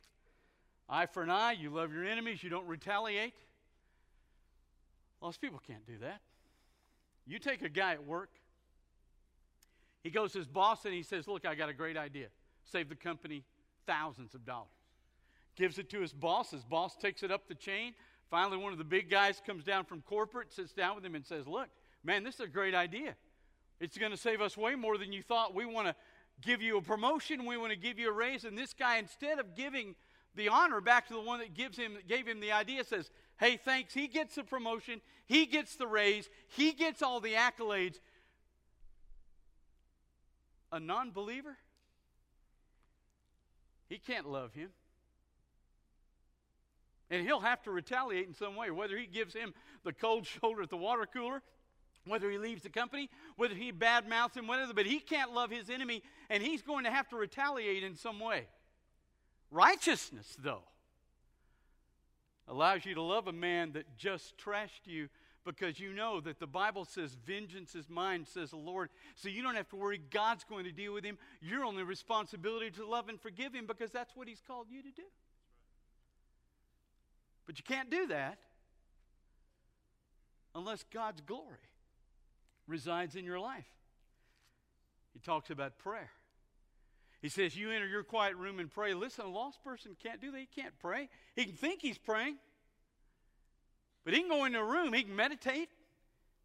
Eye 0.90 1.06
for 1.06 1.24
an 1.24 1.30
eye, 1.30 1.54
you 1.54 1.70
love 1.70 1.94
your 1.94 2.04
enemies, 2.04 2.44
you 2.44 2.50
don't 2.50 2.68
retaliate. 2.68 3.36
Most 5.22 5.40
people 5.40 5.62
can't 5.66 5.88
do 5.88 5.98
that. 6.02 6.20
You 7.26 7.40
take 7.40 7.62
a 7.62 7.70
guy 7.70 7.94
at 7.94 8.06
work, 8.06 8.32
he 10.04 10.10
goes 10.10 10.34
to 10.34 10.40
his 10.40 10.48
boss 10.50 10.84
and 10.84 10.94
he 10.94 11.04
says, 11.04 11.26
Look, 11.26 11.46
I 11.46 11.56
got 11.56 11.70
a 11.70 11.74
great 11.74 11.96
idea. 11.96 12.28
Save 12.66 12.90
the 12.90 12.96
company 12.96 13.46
thousands 13.86 14.36
of 14.36 14.46
dollars. 14.46 14.77
Gives 15.58 15.80
it 15.80 15.90
to 15.90 16.00
his 16.00 16.14
boss. 16.14 16.52
His 16.52 16.64
boss 16.64 16.96
takes 16.96 17.24
it 17.24 17.32
up 17.32 17.48
the 17.48 17.56
chain. 17.56 17.94
Finally, 18.30 18.58
one 18.58 18.72
of 18.72 18.78
the 18.78 18.84
big 18.84 19.10
guys 19.10 19.42
comes 19.46 19.64
down 19.64 19.86
from 19.86 20.02
corporate, 20.02 20.54
sits 20.54 20.72
down 20.72 20.96
with 20.96 21.04
him, 21.04 21.16
and 21.16 21.26
says, 21.26 21.48
Look, 21.48 21.68
man, 22.04 22.24
this 22.24 22.36
is 22.36 22.42
a 22.42 22.48
great 22.48 22.76
idea. 22.76 23.16
It's 23.80 23.98
going 23.98 24.12
to 24.12 24.18
save 24.18 24.42
us 24.42 24.56
way 24.56 24.76
more 24.76 24.98
than 24.98 25.12
you 25.12 25.22
thought. 25.22 25.54
We 25.54 25.66
want 25.66 25.88
to 25.88 25.96
give 26.42 26.62
you 26.62 26.78
a 26.78 26.82
promotion. 26.82 27.46
We 27.46 27.58
want 27.58 27.72
to 27.72 27.78
give 27.78 28.00
you 28.00 28.10
a 28.10 28.14
raise. 28.14 28.44
And 28.44 28.58
this 28.58 28.74
guy, 28.74 28.98
instead 28.98 29.40
of 29.40 29.56
giving 29.56 29.96
the 30.36 30.50
honor 30.50 30.82
back 30.82 31.08
to 31.08 31.14
the 31.14 31.22
one 31.22 31.40
that 31.40 31.54
gives 31.54 31.78
him, 31.78 31.98
gave 32.08 32.28
him 32.28 32.40
the 32.40 32.52
idea, 32.52 32.84
says, 32.84 33.10
Hey, 33.40 33.58
thanks. 33.58 33.94
He 33.94 34.08
gets 34.08 34.36
the 34.36 34.44
promotion. 34.44 35.02
He 35.26 35.46
gets 35.46 35.76
the 35.76 35.88
raise. 35.88 36.30
He 36.50 36.72
gets 36.74 37.02
all 37.02 37.20
the 37.20 37.34
accolades. 37.34 38.00
A 40.72 40.80
non 40.80 41.12
believer, 41.12 41.58
he 43.88 43.98
can't 43.98 44.28
love 44.28 44.54
him. 44.54 44.70
And 47.10 47.26
he'll 47.26 47.40
have 47.40 47.62
to 47.64 47.72
retaliate 47.72 48.28
in 48.28 48.34
some 48.34 48.56
way, 48.56 48.70
whether 48.70 48.98
he 48.98 49.06
gives 49.06 49.34
him 49.34 49.54
the 49.84 49.94
cold 49.94 50.26
shoulder 50.42 50.64
at 50.64 50.70
the 50.70 50.78
water 50.78 51.06
cooler, 51.06 51.42
whether 52.06 52.30
he 52.30 52.38
leaves 52.38 52.64
the 52.64 52.70
company, 52.70 53.10
whether 53.36 53.56
he 53.56 53.72
badmouths 53.72 54.36
him, 54.36 54.48
whatever, 54.48 54.74
but 54.74 54.86
he 54.86 55.00
can't 55.00 55.34
love 55.34 55.52
his 55.52 55.70
enemy, 55.70 56.04
and 56.30 56.42
he's 56.44 56.62
going 56.62 56.86
to 56.86 56.92
have 56.92 57.08
to 57.10 57.16
retaliate 57.16 57.84
in 57.84 57.96
some 57.96 58.20
way. 58.20 58.48
Righteousness, 59.52 60.36
though, 60.40 60.64
allows 62.48 62.86
you 62.86 62.96
to 62.96 63.02
love 63.02 63.28
a 63.28 63.34
man 63.34 63.74
that 63.74 63.98
just 63.98 64.38
trashed 64.38 64.86
you 64.86 65.10
because 65.46 65.80
you 65.80 65.94
know 65.94 66.20
that 66.20 66.40
the 66.40 66.48
Bible 66.48 66.84
says, 66.84 67.16
Vengeance 67.26 67.74
is 67.74 67.90
mine, 67.90 68.26
says 68.26 68.50
the 68.52 68.58
Lord. 68.58 68.90
So 69.16 69.30
you 69.30 69.42
don't 69.42 69.56
have 69.56 69.70
to 69.70 69.78
worry 69.78 70.02
God's 70.12 70.44
going 70.44 70.66
to 70.66 70.72
deal 70.72 70.94
with 70.94 71.06
him. 71.06 71.18
Your 71.42 71.64
only 71.64 71.84
responsibility 71.84 72.68
is 72.68 72.76
to 72.76 72.86
love 72.86 73.08
and 73.08 73.20
forgive 73.20 73.54
him 73.54 73.66
because 73.66 73.92
that's 73.92 74.16
what 74.16 74.28
he's 74.28 74.42
called 74.46 74.68
you 74.70 74.82
to 74.82 74.92
do. 74.92 75.04
But 77.48 77.58
you 77.58 77.64
can't 77.64 77.90
do 77.90 78.08
that 78.08 78.38
unless 80.54 80.84
God's 80.94 81.22
glory 81.22 81.58
resides 82.68 83.16
in 83.16 83.24
your 83.24 83.40
life. 83.40 83.66
He 85.14 85.20
talks 85.20 85.50
about 85.50 85.78
prayer. 85.80 86.12
He 87.22 87.30
says, 87.30 87.56
You 87.56 87.72
enter 87.72 87.88
your 87.88 88.04
quiet 88.04 88.36
room 88.36 88.60
and 88.60 88.70
pray. 88.70 88.94
Listen, 88.94 89.26
a 89.26 89.30
lost 89.30 89.64
person 89.64 89.96
can't 90.04 90.22
do 90.22 90.30
that. 90.32 90.40
He 90.40 90.62
can't 90.62 90.78
pray. 90.80 91.10
He 91.36 91.46
can 91.46 91.56
think 91.56 91.82
he's 91.82 91.98
praying, 91.98 92.36
but 94.04 94.14
he 94.14 94.20
can 94.20 94.30
go 94.30 94.46
into 94.46 94.60
a 94.60 94.64
room, 94.64 94.94
he 94.94 95.04
can 95.04 95.16
meditate, 95.16 95.70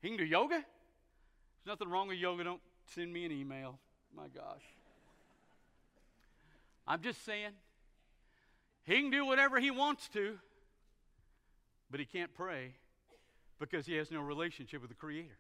he 0.00 0.08
can 0.08 0.16
do 0.16 0.24
yoga. 0.24 0.54
There's 0.54 1.78
nothing 1.78 1.88
wrong 1.88 2.08
with 2.08 2.18
yoga. 2.18 2.44
Don't 2.44 2.60
send 2.94 3.12
me 3.12 3.24
an 3.24 3.32
email. 3.32 3.78
My 4.16 4.28
gosh. 4.28 4.62
I'm 6.86 7.00
just 7.00 7.24
saying, 7.24 7.52
he 8.84 9.00
can 9.00 9.10
do 9.10 9.24
whatever 9.24 9.60
he 9.60 9.70
wants 9.70 10.08
to 10.10 10.38
but 11.92 12.00
he 12.00 12.06
can't 12.06 12.34
pray 12.34 12.72
because 13.60 13.86
he 13.86 13.94
has 13.96 14.10
no 14.10 14.22
relationship 14.22 14.80
with 14.80 14.90
the 14.90 14.96
Creator. 14.96 15.38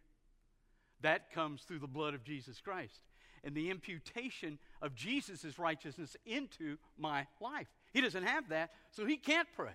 That 1.00 1.32
comes 1.32 1.62
through 1.62 1.80
the 1.80 1.88
blood 1.88 2.14
of 2.14 2.22
Jesus 2.22 2.60
Christ 2.60 3.00
and 3.42 3.54
the 3.56 3.70
imputation 3.70 4.58
of 4.80 4.94
Jesus' 4.94 5.58
righteousness 5.58 6.14
into 6.24 6.76
my 6.96 7.26
life. 7.40 7.66
He 7.92 8.00
doesn't 8.00 8.22
have 8.22 8.50
that, 8.50 8.70
so 8.90 9.04
he 9.04 9.16
can't 9.16 9.48
pray. 9.56 9.72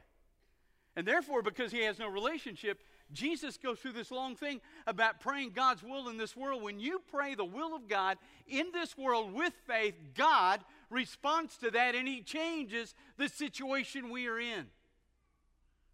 And 0.96 1.06
therefore, 1.06 1.42
because 1.42 1.72
he 1.72 1.84
has 1.84 2.00
no 2.00 2.08
relationship, 2.08 2.80
Jesus 3.12 3.58
goes 3.58 3.80
through 3.80 3.94
this 3.94 4.12
long 4.12 4.36
thing 4.36 4.62
about 4.86 5.20
praying 5.20 5.52
God's 5.52 5.84
will 5.84 6.10
in 6.10 6.18
this 6.18 6.36
world. 6.36 6.62
When 6.62 6.80
you 6.80 7.02
pray 7.12 7.36
the 7.36 7.44
will 7.44 7.76
of 7.76 7.88
God 7.88 8.18
in 8.48 8.68
this 8.72 8.98
world 8.98 9.34
with 9.34 9.54
faith, 9.66 9.96
God 10.16 10.62
responds 10.90 11.58
to 11.58 11.72
that 11.72 11.96
and 11.96 12.08
he 12.08 12.22
changes 12.22 12.94
the 13.18 13.30
situation 13.30 14.10
we 14.10 14.28
are 14.28 14.40
in. 14.40 14.68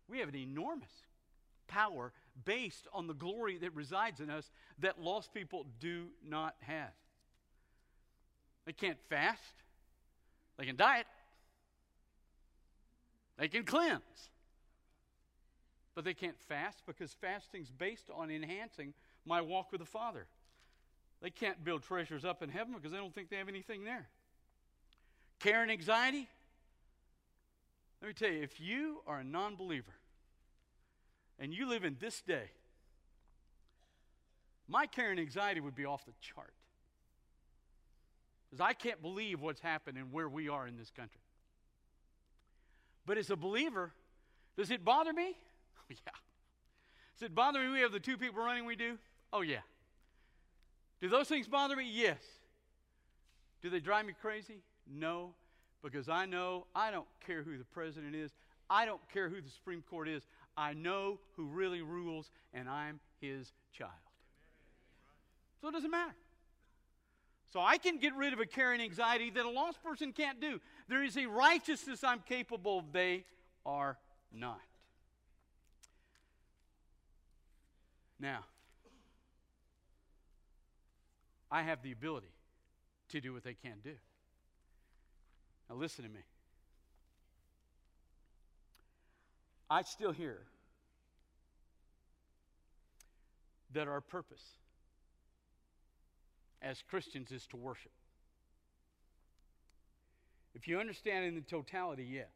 We 0.07 0.19
have 0.19 0.29
an 0.29 0.35
enormous 0.35 0.91
power 1.67 2.11
based 2.45 2.87
on 2.93 3.07
the 3.07 3.13
glory 3.13 3.57
that 3.57 3.73
resides 3.75 4.19
in 4.19 4.29
us 4.29 4.51
that 4.79 4.99
lost 5.01 5.33
people 5.33 5.65
do 5.79 6.07
not 6.27 6.55
have. 6.61 6.91
They 8.65 8.73
can't 8.73 8.99
fast, 9.09 9.53
they 10.57 10.65
can 10.65 10.75
diet, 10.75 11.07
they 13.37 13.47
can 13.47 13.63
cleanse. 13.63 14.29
But 15.95 16.05
they 16.05 16.15
can't 16.15 16.39
fast 16.39 16.81
because 16.87 17.13
fasting's 17.13 17.69
based 17.69 18.09
on 18.11 18.31
enhancing 18.31 18.95
my 19.25 19.41
walk 19.41 19.71
with 19.71 19.79
the 19.79 19.85
Father. 19.85 20.25
They 21.21 21.29
can't 21.29 21.63
build 21.63 21.83
treasures 21.83 22.25
up 22.25 22.41
in 22.41 22.49
heaven 22.49 22.73
because 22.73 22.91
they 22.91 22.97
don't 22.97 23.13
think 23.13 23.29
they 23.29 23.37
have 23.37 23.47
anything 23.47 23.83
there. 23.83 24.07
Care 25.39 25.61
and 25.61 25.71
anxiety, 25.71 26.27
let 28.03 28.09
me 28.09 28.13
tell 28.15 28.29
you, 28.29 28.43
if 28.43 28.59
you 28.59 28.97
are 29.07 29.19
a 29.19 29.23
non 29.23 29.55
believer 29.55 29.93
and 31.39 31.53
you 31.53 31.69
live 31.69 31.85
in 31.85 31.95
this 32.01 32.21
day, 32.21 32.51
my 34.67 34.87
care 34.87 35.09
and 35.09 35.21
anxiety 35.21 35.61
would 35.61 35.73
be 35.73 35.85
off 35.85 36.05
the 36.05 36.11
chart. 36.19 36.53
Because 38.49 38.59
I 38.59 38.73
can't 38.73 39.01
believe 39.01 39.39
what's 39.39 39.61
happened 39.61 39.97
and 39.97 40.11
where 40.11 40.27
we 40.27 40.49
are 40.49 40.67
in 40.67 40.75
this 40.75 40.91
country. 40.91 41.21
But 43.05 43.17
as 43.17 43.29
a 43.29 43.37
believer, 43.37 43.93
does 44.57 44.69
it 44.69 44.83
bother 44.83 45.13
me? 45.13 45.37
Oh, 45.79 45.89
yeah. 45.89 46.13
Does 47.19 47.25
it 47.25 47.35
bother 47.35 47.59
me 47.59 47.69
we 47.69 47.81
have 47.81 47.91
the 47.91 47.99
two 47.99 48.17
people 48.17 48.41
running 48.41 48.65
we 48.65 48.77
do? 48.77 48.97
Oh, 49.33 49.41
yeah. 49.41 49.59
Do 51.01 51.09
those 51.09 51.27
things 51.27 51.45
bother 51.45 51.75
me? 51.75 51.89
Yes. 51.91 52.19
Do 53.61 53.69
they 53.69 53.81
drive 53.81 54.05
me 54.05 54.13
crazy? 54.21 54.61
No 54.89 55.33
because 55.83 56.09
I 56.09 56.25
know 56.25 56.65
I 56.73 56.89
don't 56.89 57.07
care 57.25 57.43
who 57.43 57.57
the 57.57 57.65
president 57.65 58.15
is, 58.15 58.31
I 58.69 58.85
don't 58.85 59.01
care 59.11 59.29
who 59.29 59.41
the 59.41 59.49
Supreme 59.49 59.83
Court 59.87 60.07
is. 60.07 60.23
I 60.55 60.73
know 60.73 61.19
who 61.35 61.45
really 61.45 61.81
rules, 61.81 62.31
and 62.53 62.69
I'm 62.69 62.99
his 63.19 63.51
child. 63.77 63.91
So 65.61 65.67
it 65.67 65.71
doesn't 65.73 65.91
matter. 65.91 66.15
So 67.51 67.59
I 67.59 67.77
can 67.77 67.97
get 67.97 68.15
rid 68.15 68.33
of 68.33 68.39
a 68.39 68.45
care 68.45 68.73
and 68.73 68.81
anxiety 68.81 69.29
that 69.29 69.45
a 69.45 69.49
lost 69.49 69.83
person 69.83 70.11
can't 70.11 70.41
do. 70.41 70.59
There 70.87 71.03
is 71.03 71.17
a 71.17 71.27
righteousness 71.27 72.03
I'm 72.03 72.21
capable 72.27 72.79
of, 72.79 72.91
they 72.91 73.25
are 73.65 73.97
not. 74.33 74.59
Now, 78.19 78.45
I 81.51 81.61
have 81.61 81.83
the 81.83 81.91
ability 81.91 82.31
to 83.09 83.21
do 83.21 83.33
what 83.33 83.43
they 83.43 83.53
can't 83.53 83.83
do. 83.83 83.93
Now, 85.69 85.75
listen 85.75 86.05
to 86.05 86.11
me. 86.11 86.21
I 89.69 89.81
still 89.81 90.11
hear 90.11 90.39
that 93.73 93.87
our 93.87 94.01
purpose 94.01 94.43
as 96.61 96.81
Christians 96.89 97.31
is 97.31 97.45
to 97.47 97.57
worship. 97.57 97.91
If 100.55 100.67
you 100.67 100.79
understand 100.79 101.25
in 101.25 101.35
the 101.35 101.41
totality, 101.41 102.07
yes. 102.09 102.27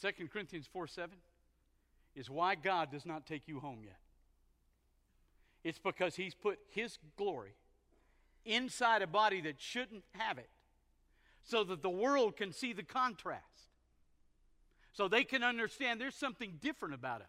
2 0.00 0.28
Corinthians 0.28 0.68
4 0.72 0.86
7 0.86 1.10
is 2.14 2.30
why 2.30 2.54
God 2.54 2.90
does 2.90 3.06
not 3.06 3.26
take 3.26 3.48
you 3.48 3.60
home 3.60 3.80
yet. 3.84 3.98
It's 5.64 5.78
because 5.78 6.14
He's 6.16 6.34
put 6.34 6.58
His 6.70 6.98
glory 7.16 7.54
inside 8.44 9.02
a 9.02 9.06
body 9.06 9.40
that 9.42 9.60
shouldn't 9.60 10.04
have 10.12 10.38
it 10.38 10.48
so 11.42 11.64
that 11.64 11.82
the 11.82 11.90
world 11.90 12.36
can 12.36 12.52
see 12.52 12.72
the 12.72 12.82
contrast. 12.82 13.44
So 14.92 15.08
they 15.08 15.24
can 15.24 15.42
understand 15.42 16.00
there's 16.00 16.14
something 16.14 16.58
different 16.60 16.94
about 16.94 17.22
us. 17.22 17.26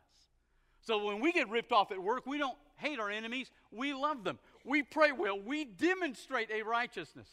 So 0.82 1.05
when 1.05 1.22
we 1.22 1.32
get 1.32 1.50
ripped 1.50 1.72
off 1.72 1.91
at 1.91 2.01
work, 2.01 2.25
we 2.25 2.38
don't 2.38 2.58
hate 2.75 3.00
our 3.00 3.10
enemies, 3.10 3.50
we 3.72 3.93
love 3.93 4.24
them. 4.24 4.38
We 4.65 4.84
pray 4.84 5.12
well, 5.12 5.39
we 5.39 5.63
demonstrate 5.63 6.50
a 6.51 6.63
righteousness. 6.63 7.27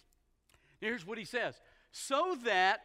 Here's 0.80 1.06
what 1.06 1.18
he 1.18 1.24
says 1.24 1.60
so 1.92 2.36
that 2.44 2.80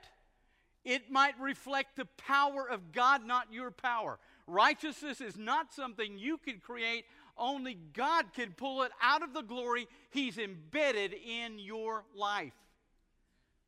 it 0.84 1.12
might 1.12 1.40
reflect 1.40 1.96
the 1.96 2.06
power 2.18 2.68
of 2.70 2.92
God, 2.92 3.26
not 3.26 3.52
your 3.52 3.72
power. 3.72 4.20
Righteousness 4.48 5.22
is 5.22 5.38
not 5.38 5.74
something 5.74 6.18
you 6.18 6.38
can 6.38 6.60
create 6.60 7.06
Only 7.38 7.78
God 7.94 8.34
can 8.34 8.54
pull 8.54 8.84
it 8.84 8.92
out 9.02 9.24
of 9.24 9.34
the 9.34 9.42
glory 9.42 9.88
He's 10.10 10.38
embedded 10.38 11.14
in 11.14 11.60
your 11.60 12.04
life. 12.16 12.54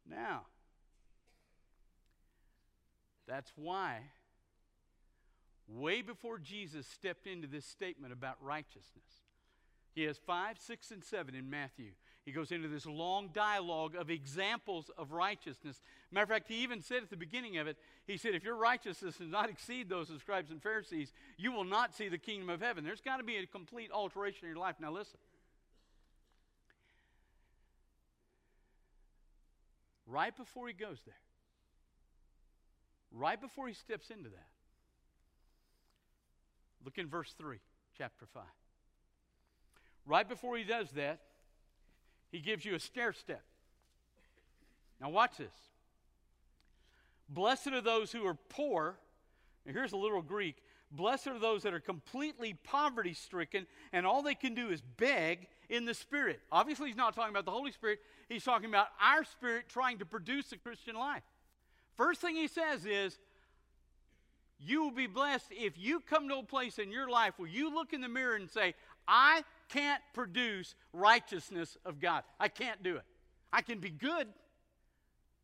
Now, 0.09 0.43
that's 3.27 3.51
why, 3.55 3.99
way 5.67 6.01
before 6.01 6.39
Jesus 6.39 6.87
stepped 6.87 7.27
into 7.27 7.47
this 7.47 7.65
statement 7.65 8.13
about 8.13 8.37
righteousness, 8.41 9.25
he 9.93 10.03
has 10.03 10.17
five, 10.17 10.57
six, 10.59 10.91
and 10.91 11.03
seven 11.03 11.35
in 11.35 11.49
Matthew. 11.49 11.91
He 12.27 12.33
goes 12.33 12.51
into 12.51 12.67
this 12.67 12.85
long 12.85 13.29
dialogue 13.33 13.95
of 13.95 14.09
examples 14.09 14.91
of 14.97 15.13
righteousness. 15.13 15.81
Matter 16.11 16.23
of 16.23 16.29
fact, 16.29 16.49
he 16.49 16.55
even 16.55 16.81
said 16.81 17.01
at 17.01 17.09
the 17.09 17.15
beginning 17.15 17.57
of 17.57 17.67
it, 17.67 17.77
he 18.05 18.17
said, 18.17 18.35
If 18.35 18.43
your 18.43 18.57
righteousness 18.57 19.15
does 19.15 19.29
not 19.29 19.49
exceed 19.49 19.87
those 19.87 20.09
of 20.09 20.19
scribes 20.19 20.51
and 20.51 20.61
Pharisees, 20.61 21.13
you 21.37 21.53
will 21.53 21.63
not 21.63 21.95
see 21.95 22.09
the 22.09 22.17
kingdom 22.17 22.49
of 22.49 22.59
heaven. 22.59 22.83
There's 22.83 22.99
got 22.99 23.19
to 23.19 23.23
be 23.23 23.37
a 23.37 23.45
complete 23.45 23.91
alteration 23.93 24.39
in 24.43 24.49
your 24.49 24.57
life. 24.57 24.75
Now, 24.81 24.91
listen. 24.91 25.19
Right 30.05 30.35
before 30.35 30.67
he 30.67 30.73
goes 30.73 30.97
there, 31.05 31.15
right 33.13 33.39
before 33.39 33.69
he 33.69 33.73
steps 33.73 34.09
into 34.09 34.27
that, 34.31 34.49
look 36.83 36.97
in 36.97 37.07
verse 37.07 37.33
3, 37.37 37.59
chapter 37.97 38.25
5. 38.25 38.43
Right 40.05 40.27
before 40.27 40.57
he 40.57 40.65
does 40.65 40.91
that, 40.91 41.21
he 42.31 42.39
gives 42.39 42.65
you 42.65 42.75
a 42.75 42.79
stair 42.79 43.13
step. 43.13 43.43
Now, 44.99 45.09
watch 45.09 45.37
this. 45.37 45.53
Blessed 47.29 47.67
are 47.67 47.81
those 47.81 48.11
who 48.11 48.25
are 48.25 48.37
poor. 48.49 48.97
And 49.65 49.75
here's 49.75 49.91
a 49.91 49.97
little 49.97 50.21
Greek. 50.21 50.55
Blessed 50.91 51.27
are 51.27 51.39
those 51.39 51.63
that 51.63 51.73
are 51.73 51.79
completely 51.81 52.55
poverty 52.63 53.13
stricken 53.13 53.67
and 53.91 54.05
all 54.05 54.23
they 54.23 54.35
can 54.35 54.55
do 54.55 54.69
is 54.69 54.81
beg 54.81 55.47
in 55.69 55.85
the 55.85 55.93
Spirit. 55.93 56.39
Obviously, 56.51 56.87
he's 56.87 56.95
not 56.95 57.13
talking 57.13 57.31
about 57.31 57.45
the 57.45 57.51
Holy 57.51 57.71
Spirit. 57.71 57.99
He's 58.29 58.43
talking 58.43 58.69
about 58.69 58.87
our 59.01 59.25
spirit 59.25 59.65
trying 59.67 59.99
to 59.99 60.05
produce 60.05 60.51
a 60.53 60.57
Christian 60.57 60.95
life. 60.95 61.23
First 61.97 62.21
thing 62.21 62.35
he 62.35 62.47
says 62.47 62.85
is, 62.85 63.17
you 64.59 64.81
will 64.81 64.91
be 64.91 65.07
blessed 65.07 65.47
if 65.51 65.77
you 65.77 65.99
come 65.99 66.29
to 66.29 66.37
a 66.37 66.43
place 66.43 66.79
in 66.79 66.91
your 66.91 67.09
life 67.09 67.33
where 67.37 67.49
you 67.49 67.73
look 67.73 67.93
in 67.93 68.01
the 68.01 68.07
mirror 68.07 68.35
and 68.35 68.49
say, 68.49 68.73
I 69.07 69.43
can't 69.69 70.01
produce 70.13 70.75
righteousness 70.93 71.77
of 71.85 71.99
God. 71.99 72.23
I 72.39 72.47
can't 72.47 72.81
do 72.83 72.95
it. 72.95 73.03
I 73.51 73.61
can 73.61 73.79
be 73.79 73.89
good. 73.89 74.27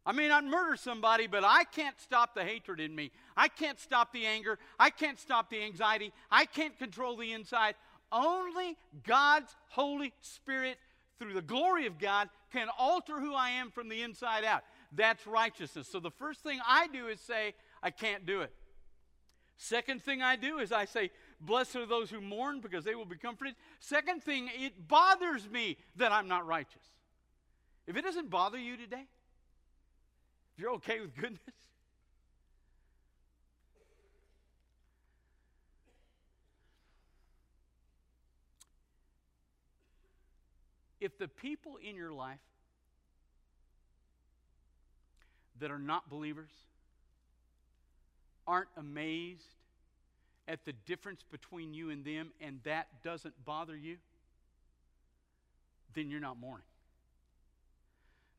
I 0.05 0.11
may 0.11 0.27
not 0.27 0.43
murder 0.43 0.75
somebody, 0.75 1.27
but 1.27 1.43
I 1.45 1.63
can't 1.63 1.99
stop 1.99 2.35
the 2.35 2.43
hatred 2.43 2.79
in 2.79 2.93
me. 2.93 3.11
I 3.37 3.47
can't 3.47 3.79
stop 3.79 4.11
the 4.11 4.25
anger. 4.25 4.59
I 4.77 4.89
can't 4.89 5.17
stop 5.17 5.49
the 5.49 5.63
anxiety. 5.63 6.11
I 6.29 6.45
can't 6.45 6.77
control 6.77 7.15
the 7.15 7.31
inside. 7.31 7.75
Only 8.11 8.77
God's 9.07 9.55
Holy 9.69 10.13
Spirit, 10.21 10.77
through 11.19 11.33
the 11.33 11.41
glory 11.41 11.85
of 11.87 11.99
God, 11.99 12.29
can 12.51 12.67
alter 12.77 13.19
who 13.19 13.33
I 13.33 13.51
am 13.51 13.71
from 13.71 13.87
the 13.87 14.01
inside 14.01 14.43
out. 14.43 14.63
That's 14.91 15.25
righteousness. 15.25 15.87
So 15.87 15.99
the 15.99 16.11
first 16.11 16.41
thing 16.41 16.59
I 16.67 16.87
do 16.87 17.07
is 17.07 17.21
say, 17.21 17.55
I 17.81 17.89
can't 17.89 18.25
do 18.25 18.41
it. 18.41 18.51
Second 19.55 20.03
thing 20.03 20.21
I 20.21 20.35
do 20.35 20.59
is 20.59 20.71
I 20.71 20.85
say, 20.85 21.11
Blessed 21.45 21.75
are 21.75 21.85
those 21.85 22.09
who 22.09 22.21
mourn 22.21 22.61
because 22.61 22.85
they 22.85 22.95
will 22.95 23.05
be 23.05 23.17
comforted. 23.17 23.55
Second 23.79 24.23
thing, 24.23 24.49
it 24.55 24.87
bothers 24.87 25.49
me 25.49 25.77
that 25.97 26.11
I'm 26.11 26.27
not 26.27 26.47
righteous. 26.47 26.81
If 27.85 27.97
it 27.97 28.03
doesn't 28.03 28.29
bother 28.29 28.57
you 28.57 28.77
today, 28.77 29.05
if 30.55 30.61
you're 30.61 30.73
okay 30.75 31.01
with 31.01 31.15
goodness, 31.15 31.41
if 41.01 41.17
the 41.17 41.27
people 41.27 41.73
in 41.85 41.97
your 41.97 42.13
life 42.13 42.39
that 45.59 45.71
are 45.71 45.79
not 45.79 46.09
believers 46.09 46.51
aren't 48.47 48.69
amazed 48.77 49.43
at 50.47 50.65
the 50.65 50.73
difference 50.85 51.23
between 51.31 51.73
you 51.73 51.89
and 51.89 52.03
them 52.03 52.31
and 52.41 52.59
that 52.63 52.87
doesn't 53.03 53.33
bother 53.45 53.75
you, 53.75 53.97
then 55.93 56.09
you're 56.09 56.19
not 56.19 56.39
mourning. 56.39 56.65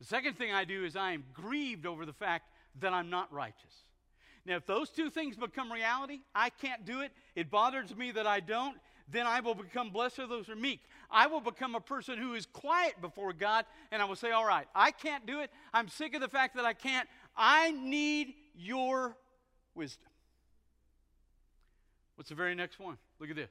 The 0.00 0.06
second 0.06 0.36
thing 0.36 0.52
I 0.52 0.64
do 0.64 0.84
is 0.84 0.96
I 0.96 1.12
am 1.12 1.24
grieved 1.32 1.86
over 1.86 2.04
the 2.04 2.12
fact 2.12 2.50
that 2.80 2.92
I'm 2.92 3.10
not 3.10 3.32
righteous. 3.32 3.84
Now, 4.46 4.56
if 4.56 4.66
those 4.66 4.90
two 4.90 5.08
things 5.08 5.36
become 5.36 5.72
reality, 5.72 6.20
I 6.34 6.50
can't 6.50 6.84
do 6.84 7.00
it, 7.00 7.12
it 7.34 7.50
bothers 7.50 7.96
me 7.96 8.12
that 8.12 8.26
I 8.26 8.40
don't, 8.40 8.76
then 9.10 9.26
I 9.26 9.40
will 9.40 9.54
become 9.54 9.90
blessed 9.90 10.18
of 10.18 10.28
those 10.28 10.46
who 10.46 10.52
are 10.52 10.56
meek. 10.56 10.80
I 11.10 11.26
will 11.26 11.40
become 11.40 11.74
a 11.74 11.80
person 11.80 12.18
who 12.18 12.34
is 12.34 12.46
quiet 12.46 13.00
before 13.00 13.32
God, 13.32 13.64
and 13.90 14.02
I 14.02 14.04
will 14.04 14.16
say, 14.16 14.30
All 14.32 14.44
right, 14.44 14.66
I 14.74 14.90
can't 14.90 15.26
do 15.26 15.40
it. 15.40 15.50
I'm 15.72 15.88
sick 15.88 16.14
of 16.14 16.20
the 16.20 16.28
fact 16.28 16.56
that 16.56 16.64
I 16.64 16.72
can't. 16.72 17.08
I 17.36 17.70
need 17.70 18.34
your 18.54 19.16
wisdom. 19.74 20.08
What's 22.16 22.28
the 22.28 22.34
very 22.34 22.54
next 22.54 22.78
one? 22.78 22.96
Look 23.18 23.30
at 23.30 23.36
this. 23.36 23.50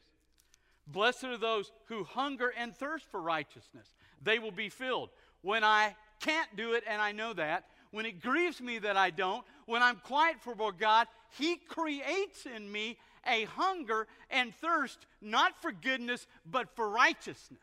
Blessed 0.87 1.25
are 1.25 1.37
those 1.37 1.71
who 1.85 2.03
hunger 2.03 2.53
and 2.57 2.75
thirst 2.75 3.05
for 3.09 3.21
righteousness, 3.21 3.93
they 4.21 4.39
will 4.39 4.51
be 4.51 4.69
filled. 4.69 5.09
When 5.41 5.63
I 5.63 5.95
can't 6.21 6.55
do 6.55 6.73
it, 6.73 6.83
and 6.87 7.01
I 7.01 7.11
know 7.11 7.33
that, 7.33 7.65
when 7.91 8.05
it 8.05 8.21
grieves 8.21 8.61
me 8.61 8.79
that 8.79 8.95
I 8.95 9.09
don't, 9.09 9.45
when 9.65 9.83
I'm 9.83 9.97
quiet 9.97 10.37
for 10.41 10.71
God, 10.71 11.07
He 11.37 11.57
creates 11.57 12.45
in 12.45 12.71
me 12.71 12.97
a 13.27 13.45
hunger 13.45 14.07
and 14.29 14.53
thirst, 14.55 15.05
not 15.21 15.61
for 15.61 15.71
goodness, 15.71 16.25
but 16.49 16.75
for 16.75 16.89
righteousness. 16.89 17.59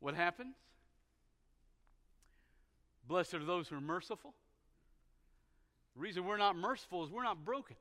What 0.00 0.14
happens? 0.14 0.54
Blessed 3.06 3.34
are 3.34 3.44
those 3.44 3.68
who 3.68 3.76
are 3.76 3.80
merciful. 3.80 4.34
The 5.94 6.00
reason 6.00 6.24
we're 6.24 6.38
not 6.38 6.56
merciful 6.56 7.04
is 7.04 7.10
we're 7.10 7.24
not 7.24 7.44
broken. 7.44 7.76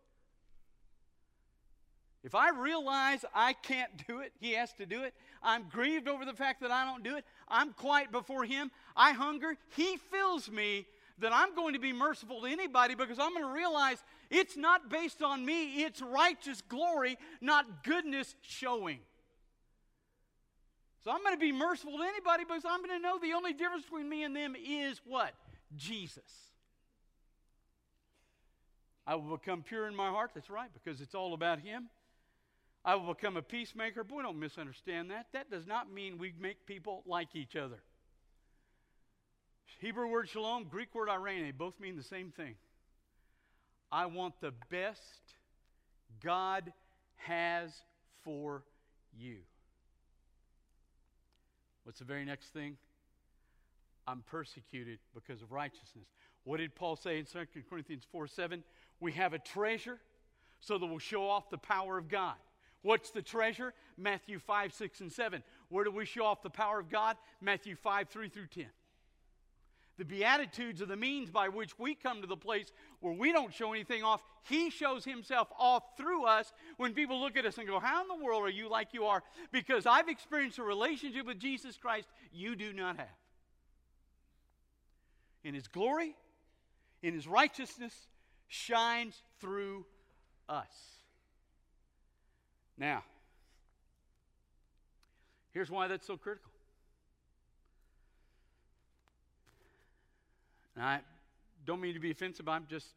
If 2.24 2.36
I 2.36 2.50
realize 2.50 3.26
I 3.34 3.54
can't 3.54 4.06
do 4.08 4.20
it, 4.20 4.32
He 4.40 4.54
has 4.54 4.72
to 4.74 4.86
do 4.86 5.04
it. 5.04 5.14
I'm 5.42 5.68
grieved 5.70 6.08
over 6.08 6.24
the 6.24 6.34
fact 6.34 6.62
that 6.62 6.72
I 6.72 6.86
don't 6.86 7.04
do 7.04 7.16
it. 7.16 7.26
I'm 7.48 7.74
quiet 7.74 8.12
before 8.12 8.46
Him. 8.46 8.70
I 8.96 9.14
hunger. 9.14 9.58
He 9.76 9.98
fills 9.98 10.50
me 10.50 10.86
that 11.20 11.34
I'm 11.34 11.56
going 11.56 11.74
to 11.74 11.80
be 11.80 11.94
merciful 11.94 12.42
to 12.42 12.48
anybody 12.48 12.96
because 12.96 13.18
I'm 13.20 13.34
going 13.34 13.46
to 13.46 13.54
realize 13.54 14.04
it's 14.30 14.56
not 14.56 14.90
based 14.90 15.22
on 15.22 15.46
me, 15.46 15.84
it's 15.84 16.02
righteous 16.02 16.62
glory, 16.62 17.18
not 17.42 17.84
goodness 17.84 18.36
showing. 18.42 19.00
So 21.04 21.12
I'm 21.12 21.24
going 21.24 21.36
to 21.36 21.40
be 21.40 21.52
merciful 21.52 21.98
to 21.98 22.04
anybody 22.04 22.44
because 22.44 22.64
I'm 22.66 22.84
going 22.84 22.98
to 22.98 23.02
know 23.02 23.18
the 23.20 23.34
only 23.34 23.54
difference 23.54 23.86
between 23.86 24.08
me 24.08 24.24
and 24.24 24.36
them 24.36 24.56
is 24.56 25.02
what? 25.06 25.34
Jesus. 25.76 26.52
I 29.08 29.16
will 29.16 29.36
become 29.38 29.64
pure 29.64 29.88
in 29.88 29.96
my 29.96 30.10
heart. 30.10 30.32
That's 30.36 30.50
right, 30.50 30.70
because 30.74 31.02
it's 31.02 31.16
all 31.16 31.34
about 31.34 31.60
Him. 31.60 31.90
I 32.84 32.96
will 32.96 33.14
become 33.14 33.38
a 33.38 33.42
peacemaker. 33.42 34.04
Boy, 34.04 34.24
don't 34.24 34.40
misunderstand 34.40 35.12
that. 35.12 35.28
That 35.34 35.52
does 35.52 35.68
not 35.68 35.92
mean 35.92 36.18
we 36.18 36.34
make 36.40 36.66
people 36.66 37.04
like 37.06 37.36
each 37.36 37.56
other. 37.56 37.80
Hebrew 39.80 40.08
word 40.08 40.30
shalom, 40.30 40.66
Greek 40.66 40.94
word 40.94 41.10
irene, 41.10 41.52
both 41.58 41.80
mean 41.80 41.96
the 41.96 42.04
same 42.04 42.32
thing. 42.32 42.56
I 43.92 44.06
want 44.06 44.40
the 44.42 44.54
best 44.70 45.02
God 46.24 46.72
has 47.18 47.72
for 48.24 48.64
you. 49.18 49.38
What's 51.84 52.00
the 52.00 52.06
very 52.06 52.26
next 52.26 52.54
thing? 52.54 52.78
I'm 54.08 54.24
persecuted 54.30 55.00
because 55.14 55.42
of 55.42 55.52
righteousness. 55.52 56.06
What 56.44 56.58
did 56.58 56.76
Paul 56.76 56.96
say 56.96 57.20
in 57.20 57.26
2 57.26 57.40
Corinthians 57.70 58.06
4 58.12 58.28
7? 58.28 58.64
We 59.00 59.12
have 59.14 59.34
a 59.34 59.40
treasure 59.40 60.00
so 60.60 60.78
that 60.78 60.86
we'll 60.86 61.00
show 61.00 61.28
off 61.28 61.50
the 61.50 61.58
power 61.58 61.98
of 61.98 62.08
God. 62.08 62.36
What's 62.84 63.12
the 63.12 63.22
treasure? 63.22 63.74
Matthew 63.98 64.40
5, 64.40 64.74
6, 64.74 65.02
and 65.02 65.12
7. 65.12 65.44
Where 65.70 65.84
do 65.84 65.92
we 65.92 66.06
show 66.06 66.26
off 66.26 66.42
the 66.42 66.50
power 66.50 66.80
of 66.80 66.90
God? 66.90 67.18
Matthew 67.40 67.76
5, 67.76 68.10
3 68.10 68.30
through 68.30 68.48
10. 68.48 68.66
The 69.98 70.06
Beatitudes 70.06 70.82
are 70.82 70.88
the 70.88 70.96
means 70.96 71.30
by 71.30 71.50
which 71.50 71.78
we 71.78 71.94
come 71.94 72.22
to 72.22 72.28
the 72.28 72.36
place 72.36 72.72
where 73.02 73.14
we 73.14 73.32
don't 73.32 73.54
show 73.54 73.72
anything 73.72 74.02
off. 74.02 74.24
He 74.50 74.72
shows 74.72 75.06
himself 75.06 75.48
off 75.60 75.84
through 75.96 76.26
us 76.26 76.52
when 76.78 76.96
people 76.96 77.22
look 77.22 77.38
at 77.38 77.46
us 77.46 77.60
and 77.60 77.68
go, 77.68 77.80
How 77.80 78.02
in 78.02 78.08
the 78.08 78.26
world 78.26 78.44
are 78.44 78.50
you 78.50 78.68
like 78.68 78.94
you 78.94 79.06
are? 79.06 79.22
Because 79.52 79.86
I've 79.86 80.10
experienced 80.10 80.58
a 80.58 80.64
relationship 80.64 81.28
with 81.28 81.40
Jesus 81.40 81.78
Christ 81.78 82.08
you 82.32 82.56
do 82.56 82.74
not 82.74 82.98
have. 82.98 83.08
In 85.44 85.54
his 85.54 85.68
glory, 85.68 86.16
in 87.04 87.14
his 87.14 87.28
righteousness, 87.28 87.94
shines 88.48 89.22
through 89.40 89.86
us. 90.50 91.01
Now, 92.82 93.04
here's 95.52 95.70
why 95.70 95.88
that's 95.88 96.08
so 96.08 96.18
critical. 96.18 96.50
And 100.76 100.84
I 100.84 101.02
don't 101.64 101.80
mean 101.80 101.94
to 101.94 102.00
be 102.00 102.10
offensive, 102.10 102.48
I'm 102.48 102.66
just 102.68 102.88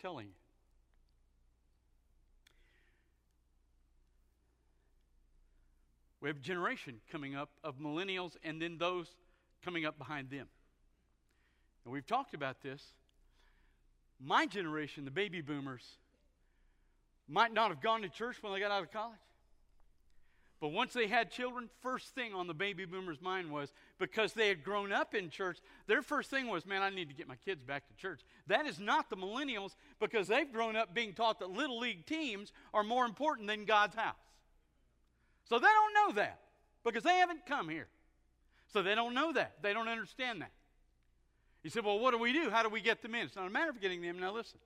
telling 0.00 0.26
you. 0.26 0.34
We 6.20 6.28
have 6.28 6.36
a 6.36 6.40
generation 6.40 7.00
coming 7.10 7.34
up 7.34 7.50
of 7.64 7.80
millennials 7.80 8.36
and 8.44 8.62
then 8.62 8.78
those 8.78 9.08
coming 9.64 9.84
up 9.84 9.98
behind 9.98 10.30
them. 10.30 10.46
And 11.84 11.92
we've 11.92 12.06
talked 12.06 12.34
about 12.34 12.62
this. 12.62 12.80
My 14.24 14.46
generation, 14.46 15.04
the 15.04 15.10
baby 15.10 15.40
boomers, 15.40 15.82
might 17.28 17.52
not 17.52 17.70
have 17.70 17.80
gone 17.80 18.02
to 18.02 18.08
church 18.08 18.42
when 18.42 18.52
they 18.52 18.60
got 18.60 18.70
out 18.70 18.82
of 18.82 18.92
college. 18.92 19.18
But 20.60 20.68
once 20.68 20.94
they 20.94 21.08
had 21.08 21.30
children, 21.30 21.68
first 21.82 22.14
thing 22.14 22.32
on 22.32 22.46
the 22.46 22.54
baby 22.54 22.86
boomers' 22.86 23.20
mind 23.20 23.50
was 23.50 23.72
because 23.98 24.32
they 24.32 24.48
had 24.48 24.64
grown 24.64 24.92
up 24.92 25.14
in 25.14 25.28
church, 25.28 25.58
their 25.86 26.00
first 26.00 26.30
thing 26.30 26.46
was, 26.46 26.64
man, 26.64 26.80
I 26.80 26.88
need 26.88 27.08
to 27.08 27.14
get 27.14 27.28
my 27.28 27.36
kids 27.36 27.62
back 27.62 27.86
to 27.88 27.94
church. 27.96 28.20
That 28.46 28.64
is 28.64 28.80
not 28.80 29.10
the 29.10 29.16
millennials 29.16 29.72
because 30.00 30.26
they've 30.26 30.50
grown 30.50 30.74
up 30.74 30.94
being 30.94 31.12
taught 31.12 31.38
that 31.40 31.50
little 31.50 31.78
league 31.78 32.06
teams 32.06 32.50
are 32.72 32.82
more 32.82 33.04
important 33.04 33.48
than 33.48 33.66
God's 33.66 33.94
house. 33.94 34.14
So 35.48 35.58
they 35.58 35.66
don't 35.66 35.94
know 35.94 36.22
that 36.22 36.40
because 36.82 37.02
they 37.02 37.16
haven't 37.16 37.44
come 37.44 37.68
here. 37.68 37.88
So 38.72 38.82
they 38.82 38.94
don't 38.94 39.12
know 39.12 39.32
that. 39.32 39.56
They 39.60 39.74
don't 39.74 39.88
understand 39.88 40.40
that. 40.40 40.52
You 41.62 41.70
said, 41.70 41.84
well, 41.84 41.98
what 41.98 42.12
do 42.12 42.18
we 42.18 42.32
do? 42.32 42.48
How 42.50 42.62
do 42.62 42.68
we 42.68 42.80
get 42.80 43.02
them 43.02 43.14
in? 43.14 43.26
It's 43.26 43.36
not 43.36 43.46
a 43.46 43.50
matter 43.50 43.70
of 43.70 43.80
getting 43.80 44.00
them. 44.00 44.18
Now 44.18 44.32
listen. 44.32 44.58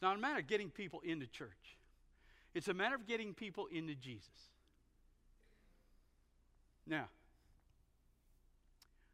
It's 0.00 0.02
not 0.02 0.16
a 0.16 0.18
matter 0.18 0.38
of 0.38 0.46
getting 0.46 0.70
people 0.70 1.02
into 1.04 1.26
church. 1.26 1.76
It's 2.54 2.68
a 2.68 2.72
matter 2.72 2.94
of 2.94 3.06
getting 3.06 3.34
people 3.34 3.66
into 3.70 3.94
Jesus. 3.94 4.30
Now, 6.86 7.04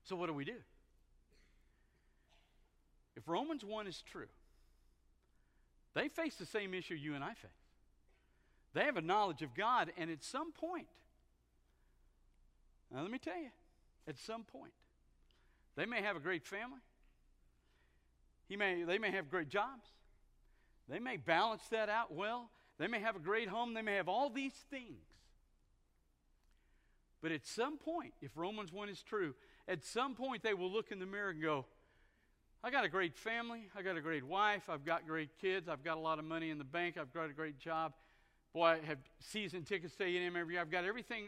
so 0.05 0.15
what 0.15 0.29
do 0.29 0.33
we 0.33 0.45
do? 0.45 0.55
If 3.17 3.27
Romans 3.27 3.65
1 3.65 3.89
is 3.89 4.01
true, 4.09 4.29
they 5.95 6.09
face 6.09 6.37
the 6.37 6.47
same 6.47 6.73
issue 6.73 6.95
you 6.95 7.17
and 7.17 7.25
I 7.25 7.35
face. 7.35 7.51
They 8.73 8.85
have 8.85 8.97
a 8.97 9.03
knowledge 9.03 9.43
of 9.43 9.57
God, 9.57 9.91
and 9.99 10.09
at 10.09 10.23
some 10.23 10.53
point, 10.53 10.87
now 12.95 13.03
let 13.03 13.11
me 13.11 13.19
tell 13.19 13.37
you, 13.37 13.51
at 14.07 14.19
some 14.19 14.45
point, 14.45 14.73
they 15.75 15.85
may 15.85 16.01
have 16.01 16.15
a 16.15 16.21
great 16.21 16.47
family. 16.47 16.79
He 18.49 18.57
may, 18.57 18.85
they 18.85 18.99
may 18.99 19.11
have 19.11 19.29
great 19.29 19.49
jobs. 19.49 19.89
They 20.89 20.99
may 20.99 21.17
balance 21.17 21.63
that 21.71 21.89
out 21.89 22.15
well. 22.15 22.51
They 22.79 22.87
may 22.87 23.01
have 23.01 23.17
a 23.17 23.21
great 23.21 23.49
home. 23.49 23.75
They 23.75 23.83
may 23.83 23.95
have 23.95 24.09
all 24.09 24.31
these 24.31 24.55
things. 24.71 25.05
But 27.23 27.33
at 27.33 27.47
some 27.47 27.79
point, 27.79 28.13
if 28.21 28.37
Romans 28.37 28.73
1 28.73 28.89
is 28.89 29.03
true, 29.03 29.35
at 29.67 29.85
some 29.85 30.15
point 30.15 30.43
they 30.43 30.55
will 30.55 30.71
look 30.71 30.93
in 30.93 30.99
the 30.99 31.07
mirror 31.07 31.31
and 31.31 31.43
go, 31.43 31.65
I 32.63 32.71
got 32.71 32.85
a 32.85 32.89
great 32.89 33.17
family. 33.17 33.69
I 33.77 33.83
got 33.83 33.97
a 33.97 34.01
great 34.01 34.25
wife. 34.25 34.69
I've 34.69 34.85
got 34.85 35.07
great 35.07 35.31
kids. 35.41 35.69
I've 35.69 35.83
got 35.83 35.97
a 35.97 36.01
lot 36.01 36.19
of 36.19 36.25
money 36.25 36.51
in 36.51 36.59
the 36.59 36.65
bank. 36.65 36.97
I've 37.01 37.13
got 37.13 37.31
a 37.31 37.33
great 37.33 37.59
job. 37.59 37.93
Boy, 38.53 38.79
I 38.83 38.87
have 38.87 38.99
season 39.21 39.65
tickets 39.65 39.95
to 39.97 40.05
A&M 40.05 40.37
every 40.37 40.55
year. 40.55 40.61
I've 40.61 40.71
got 40.71 40.85
everything. 40.85 41.27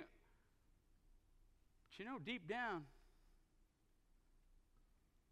But 1.89 1.99
you 1.99 2.05
know, 2.05 2.19
deep 2.25 2.49
down, 2.49 2.85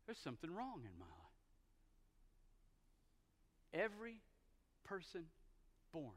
there's 0.06 0.18
something 0.18 0.54
wrong 0.54 0.80
in 0.84 0.98
my 0.98 1.06
life. 1.06 1.25
Every 3.74 4.20
person 4.84 5.24
born 5.92 6.14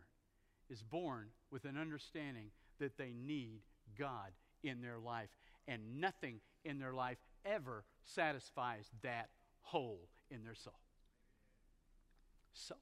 is 0.69 0.83
born 0.83 1.27
with 1.51 1.65
an 1.65 1.77
understanding 1.77 2.51
that 2.79 2.97
they 2.97 3.13
need 3.13 3.61
God 3.97 4.31
in 4.63 4.81
their 4.81 4.99
life, 4.99 5.29
and 5.67 5.99
nothing 5.99 6.39
in 6.63 6.79
their 6.79 6.93
life 6.93 7.17
ever 7.45 7.83
satisfies 8.03 8.89
that 9.01 9.29
hole 9.61 10.09
in 10.29 10.43
their 10.43 10.55
soul. 10.55 10.79
So, 12.53 12.75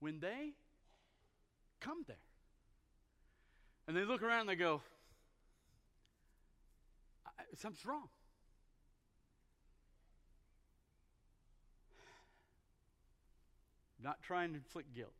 when 0.00 0.20
they 0.20 0.54
come 1.80 2.04
there 2.06 2.16
and 3.86 3.96
they 3.96 4.04
look 4.04 4.22
around 4.22 4.40
and 4.40 4.48
they 4.48 4.56
go, 4.56 4.82
something's 7.54 7.86
wrong. 7.86 8.08
Not 14.02 14.22
trying 14.22 14.50
to 14.50 14.56
inflict 14.56 14.94
guilt. 14.94 15.12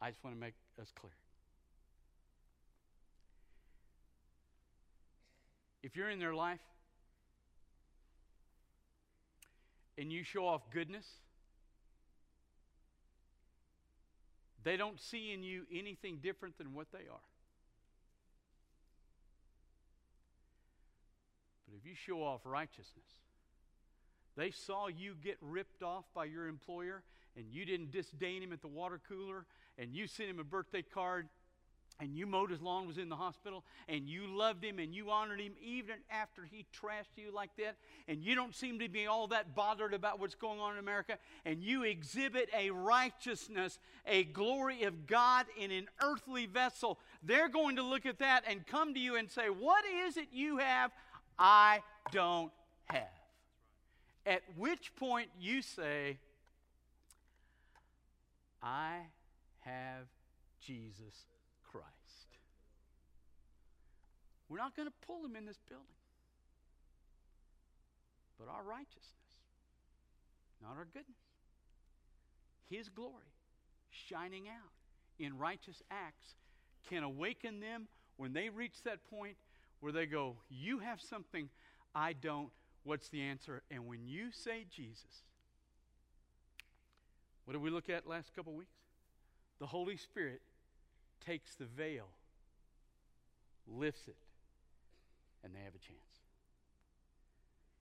I 0.00 0.10
just 0.10 0.22
want 0.24 0.36
to 0.36 0.40
make 0.40 0.54
us 0.80 0.92
clear. 0.98 1.12
If 5.82 5.96
you're 5.96 6.10
in 6.10 6.18
their 6.18 6.34
life 6.34 6.60
and 9.96 10.12
you 10.12 10.22
show 10.22 10.46
off 10.46 10.62
goodness, 10.72 11.06
they 14.62 14.76
don't 14.76 15.00
see 15.00 15.32
in 15.32 15.42
you 15.42 15.64
anything 15.72 16.18
different 16.22 16.58
than 16.58 16.74
what 16.74 16.92
they 16.92 16.98
are. 16.98 17.26
But 21.66 21.78
if 21.78 21.86
you 21.86 21.94
show 21.94 22.22
off 22.22 22.40
righteousness, 22.44 23.06
they 24.36 24.50
saw 24.50 24.88
you 24.88 25.14
get 25.22 25.38
ripped 25.40 25.82
off 25.82 26.04
by 26.14 26.26
your 26.26 26.46
employer 26.46 27.02
and 27.36 27.46
you 27.50 27.64
didn't 27.64 27.90
disdain 27.90 28.42
him 28.42 28.52
at 28.52 28.60
the 28.60 28.68
water 28.68 29.00
cooler, 29.08 29.46
and 29.78 29.94
you 29.94 30.06
sent 30.06 30.28
him 30.28 30.38
a 30.38 30.44
birthday 30.44 30.82
card, 30.82 31.28
and 32.00 32.16
you 32.16 32.26
mowed 32.26 32.50
his 32.50 32.62
lawn, 32.62 32.86
was 32.86 32.98
in 32.98 33.08
the 33.08 33.16
hospital, 33.16 33.62
and 33.88 34.08
you 34.08 34.26
loved 34.26 34.64
him 34.64 34.78
and 34.78 34.94
you 34.94 35.10
honored 35.10 35.40
him 35.40 35.52
even 35.62 35.96
after 36.10 36.44
he 36.44 36.64
trashed 36.74 37.16
you 37.16 37.32
like 37.32 37.50
that, 37.58 37.76
and 38.08 38.22
you 38.22 38.34
don't 38.34 38.54
seem 38.54 38.78
to 38.78 38.88
be 38.88 39.06
all 39.06 39.28
that 39.28 39.54
bothered 39.54 39.92
about 39.92 40.18
what's 40.18 40.34
going 40.34 40.60
on 40.60 40.72
in 40.72 40.78
America, 40.78 41.18
and 41.44 41.62
you 41.62 41.84
exhibit 41.84 42.48
a 42.56 42.70
righteousness, 42.70 43.78
a 44.06 44.24
glory 44.24 44.84
of 44.84 45.06
God 45.06 45.46
in 45.58 45.70
an 45.70 45.88
earthly 46.02 46.46
vessel, 46.46 46.98
they're 47.22 47.48
going 47.50 47.76
to 47.76 47.82
look 47.82 48.06
at 48.06 48.18
that 48.18 48.44
and 48.48 48.66
come 48.66 48.94
to 48.94 49.00
you 49.00 49.16
and 49.16 49.30
say, 49.30 49.48
What 49.48 49.84
is 50.06 50.16
it 50.16 50.28
you 50.32 50.58
have 50.58 50.90
I 51.38 51.82
don't 52.12 52.50
have? 52.86 53.08
At 54.26 54.42
which 54.56 54.94
point 54.96 55.28
you 55.38 55.62
say, 55.62 56.18
I 58.62 58.98
have 59.60 60.06
Jesus 60.60 61.26
Christ. 61.70 61.86
We're 64.48 64.58
not 64.58 64.76
going 64.76 64.88
to 64.88 65.06
pull 65.06 65.24
him 65.24 65.36
in 65.36 65.46
this 65.46 65.60
building. 65.68 65.86
But 68.38 68.48
our 68.48 68.62
righteousness, 68.62 69.04
not 70.62 70.76
our 70.76 70.86
goodness, 70.86 71.18
his 72.68 72.88
glory 72.88 73.34
shining 73.90 74.48
out 74.48 74.72
in 75.18 75.36
righteous 75.38 75.82
acts 75.90 76.34
can 76.88 77.02
awaken 77.02 77.60
them 77.60 77.86
when 78.16 78.32
they 78.32 78.48
reach 78.48 78.82
that 78.84 79.04
point 79.08 79.36
where 79.80 79.92
they 79.92 80.06
go, 80.06 80.36
You 80.48 80.78
have 80.78 81.00
something 81.00 81.48
I 81.94 82.14
don't. 82.14 82.50
What's 82.82 83.08
the 83.08 83.20
answer? 83.20 83.62
And 83.70 83.86
when 83.86 84.06
you 84.06 84.30
say 84.32 84.64
Jesus, 84.74 85.24
what 87.44 87.52
did 87.54 87.62
we 87.62 87.70
look 87.70 87.88
at 87.88 88.06
last 88.06 88.34
couple 88.34 88.52
weeks? 88.52 88.76
The 89.58 89.66
Holy 89.66 89.96
Spirit 89.96 90.40
takes 91.24 91.54
the 91.54 91.64
veil, 91.64 92.06
lifts 93.66 94.08
it, 94.08 94.16
and 95.44 95.54
they 95.54 95.60
have 95.60 95.74
a 95.74 95.78
chance. 95.78 96.00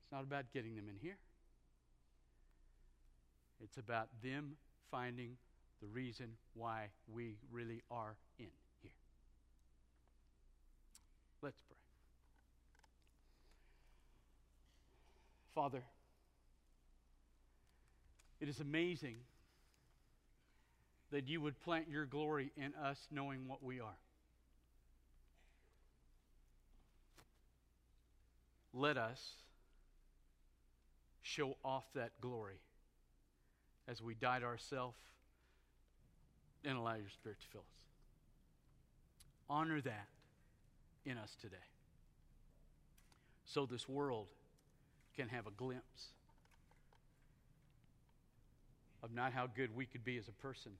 It's 0.03 0.11
not 0.11 0.23
about 0.23 0.45
getting 0.53 0.75
them 0.75 0.85
in 0.89 0.95
here, 1.01 1.17
it's 3.63 3.77
about 3.77 4.07
them 4.23 4.55
finding 4.89 5.37
the 5.81 5.87
reason 5.87 6.31
why 6.53 6.87
we 7.07 7.35
really 7.51 7.81
are 7.89 8.15
in 8.37 8.47
here. 8.81 8.91
Let's 11.41 11.61
pray. 11.67 11.77
Father, 15.53 15.83
it 18.41 18.49
is 18.49 18.59
amazing 18.59 19.15
that 21.11 21.27
you 21.27 21.41
would 21.41 21.59
plant 21.61 21.87
your 21.89 22.05
glory 22.05 22.51
in 22.55 22.73
us 22.75 23.07
knowing 23.11 23.47
what 23.47 23.63
we 23.63 23.79
are. 23.79 23.97
Let 28.73 28.97
us 28.97 29.19
show 31.23 31.57
off 31.65 31.85
that 31.95 32.11
glory 32.21 32.59
as 33.87 34.01
we 34.01 34.13
die 34.13 34.39
to 34.39 34.45
ourselves 34.45 34.97
and 36.63 36.77
allow 36.77 36.95
your 36.95 37.09
Spirit 37.09 37.39
to 37.41 37.47
fill 37.47 37.61
us. 37.61 37.65
Honor 39.49 39.81
that 39.81 40.07
in 41.05 41.17
us 41.17 41.35
today 41.41 41.57
so 43.45 43.65
this 43.65 43.89
world 43.89 44.27
can 45.15 45.27
have 45.29 45.47
a 45.47 45.51
glimpse 45.51 46.09
of 49.01 49.13
not 49.13 49.33
how 49.33 49.47
good 49.47 49.75
we 49.75 49.85
could 49.85 50.05
be 50.05 50.17
as 50.17 50.27
a 50.27 50.31
person 50.33 50.73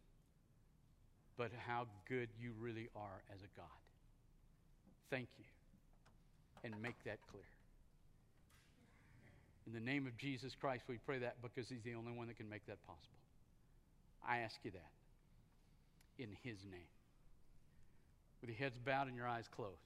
but 1.40 1.52
how 1.66 1.88
good 2.10 2.28
you 2.38 2.52
really 2.60 2.90
are 2.98 3.24
as 3.34 3.40
a 3.40 3.48
God. 3.56 3.80
Thank 5.10 5.30
you. 5.40 5.46
And 6.66 6.76
make 6.82 7.02
that 7.06 7.20
clear. 7.32 7.48
In 9.66 9.72
the 9.72 9.80
name 9.80 10.06
of 10.06 10.18
Jesus 10.18 10.54
Christ, 10.60 10.84
we 10.90 10.98
pray 10.98 11.20
that 11.20 11.42
because 11.42 11.70
He's 11.70 11.82
the 11.84 11.96
only 11.96 12.12
one 12.12 12.28
that 12.28 12.36
can 12.36 12.50
make 12.50 12.66
that 12.68 12.86
possible. 12.86 13.16
I 14.28 14.40
ask 14.40 14.58
you 14.64 14.72
that 14.72 16.22
in 16.22 16.28
His 16.44 16.58
name. 16.70 16.92
With 18.42 18.50
your 18.50 18.60
heads 18.60 18.78
bowed 18.78 19.08
and 19.08 19.16
your 19.16 19.28
eyes 19.28 19.46
closed. 19.56 19.80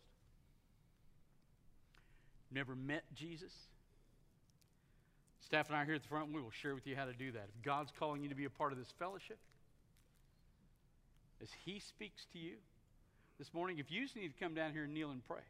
Never 2.52 2.76
met 2.76 3.04
Jesus? 3.16 3.54
Staff 5.46 5.68
and 5.68 5.78
I 5.78 5.84
are 5.84 5.86
here 5.86 5.96
at 5.96 6.02
the 6.02 6.08
front, 6.08 6.34
we 6.34 6.42
will 6.42 6.52
share 6.64 6.74
with 6.74 6.88
you 6.88 6.96
how 6.96 7.06
to 7.06 7.14
do 7.14 7.32
that. 7.34 7.48
If 7.56 7.64
God's 7.64 7.92
calling 8.00 8.24
you 8.24 8.30
to 8.30 8.36
be 8.36 8.46
a 8.46 8.50
part 8.50 8.72
of 8.72 8.80
this 8.80 8.92
fellowship, 8.98 9.38
as 11.44 11.50
He 11.66 11.80
speaks 11.80 12.26
to 12.34 12.40
you 12.40 12.56
this 13.38 13.54
morning, 13.54 13.78
if 13.78 13.92
you 13.92 14.02
just 14.02 14.16
need 14.16 14.30
to 14.30 14.40
come 14.44 14.56
down 14.56 14.72
here 14.72 14.86
and 14.86 14.94
kneel 14.94 15.12
and 15.12 15.26
pray, 15.28 15.44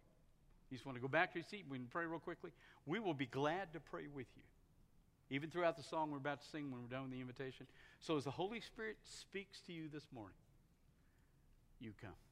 you 0.69 0.77
just 0.77 0.85
want 0.85 0.97
to 0.97 1.01
go 1.01 1.07
back 1.07 1.33
to 1.33 1.39
your 1.39 1.45
seat, 1.45 1.65
we 1.69 1.77
can 1.77 1.87
pray 1.87 2.05
real 2.05 2.19
quickly. 2.19 2.51
We 2.85 2.99
will 2.99 3.13
be 3.13 3.27
glad 3.27 3.71
to 3.73 3.79
pray 3.79 4.07
with 4.13 4.25
you, 4.35 4.43
even 5.29 5.51
throughout 5.51 5.77
the 5.77 5.83
song 5.83 6.11
we're 6.11 6.17
about 6.17 6.41
to 6.41 6.47
sing 6.49 6.71
when 6.71 6.81
we're 6.81 6.87
done 6.87 7.03
with 7.03 7.11
the 7.11 7.21
invitation. 7.21 7.67
So, 7.99 8.17
as 8.17 8.23
the 8.23 8.31
Holy 8.31 8.59
Spirit 8.59 8.97
speaks 9.03 9.61
to 9.67 9.73
you 9.73 9.83
this 9.93 10.07
morning, 10.11 10.35
you 11.79 11.91
come. 12.01 12.22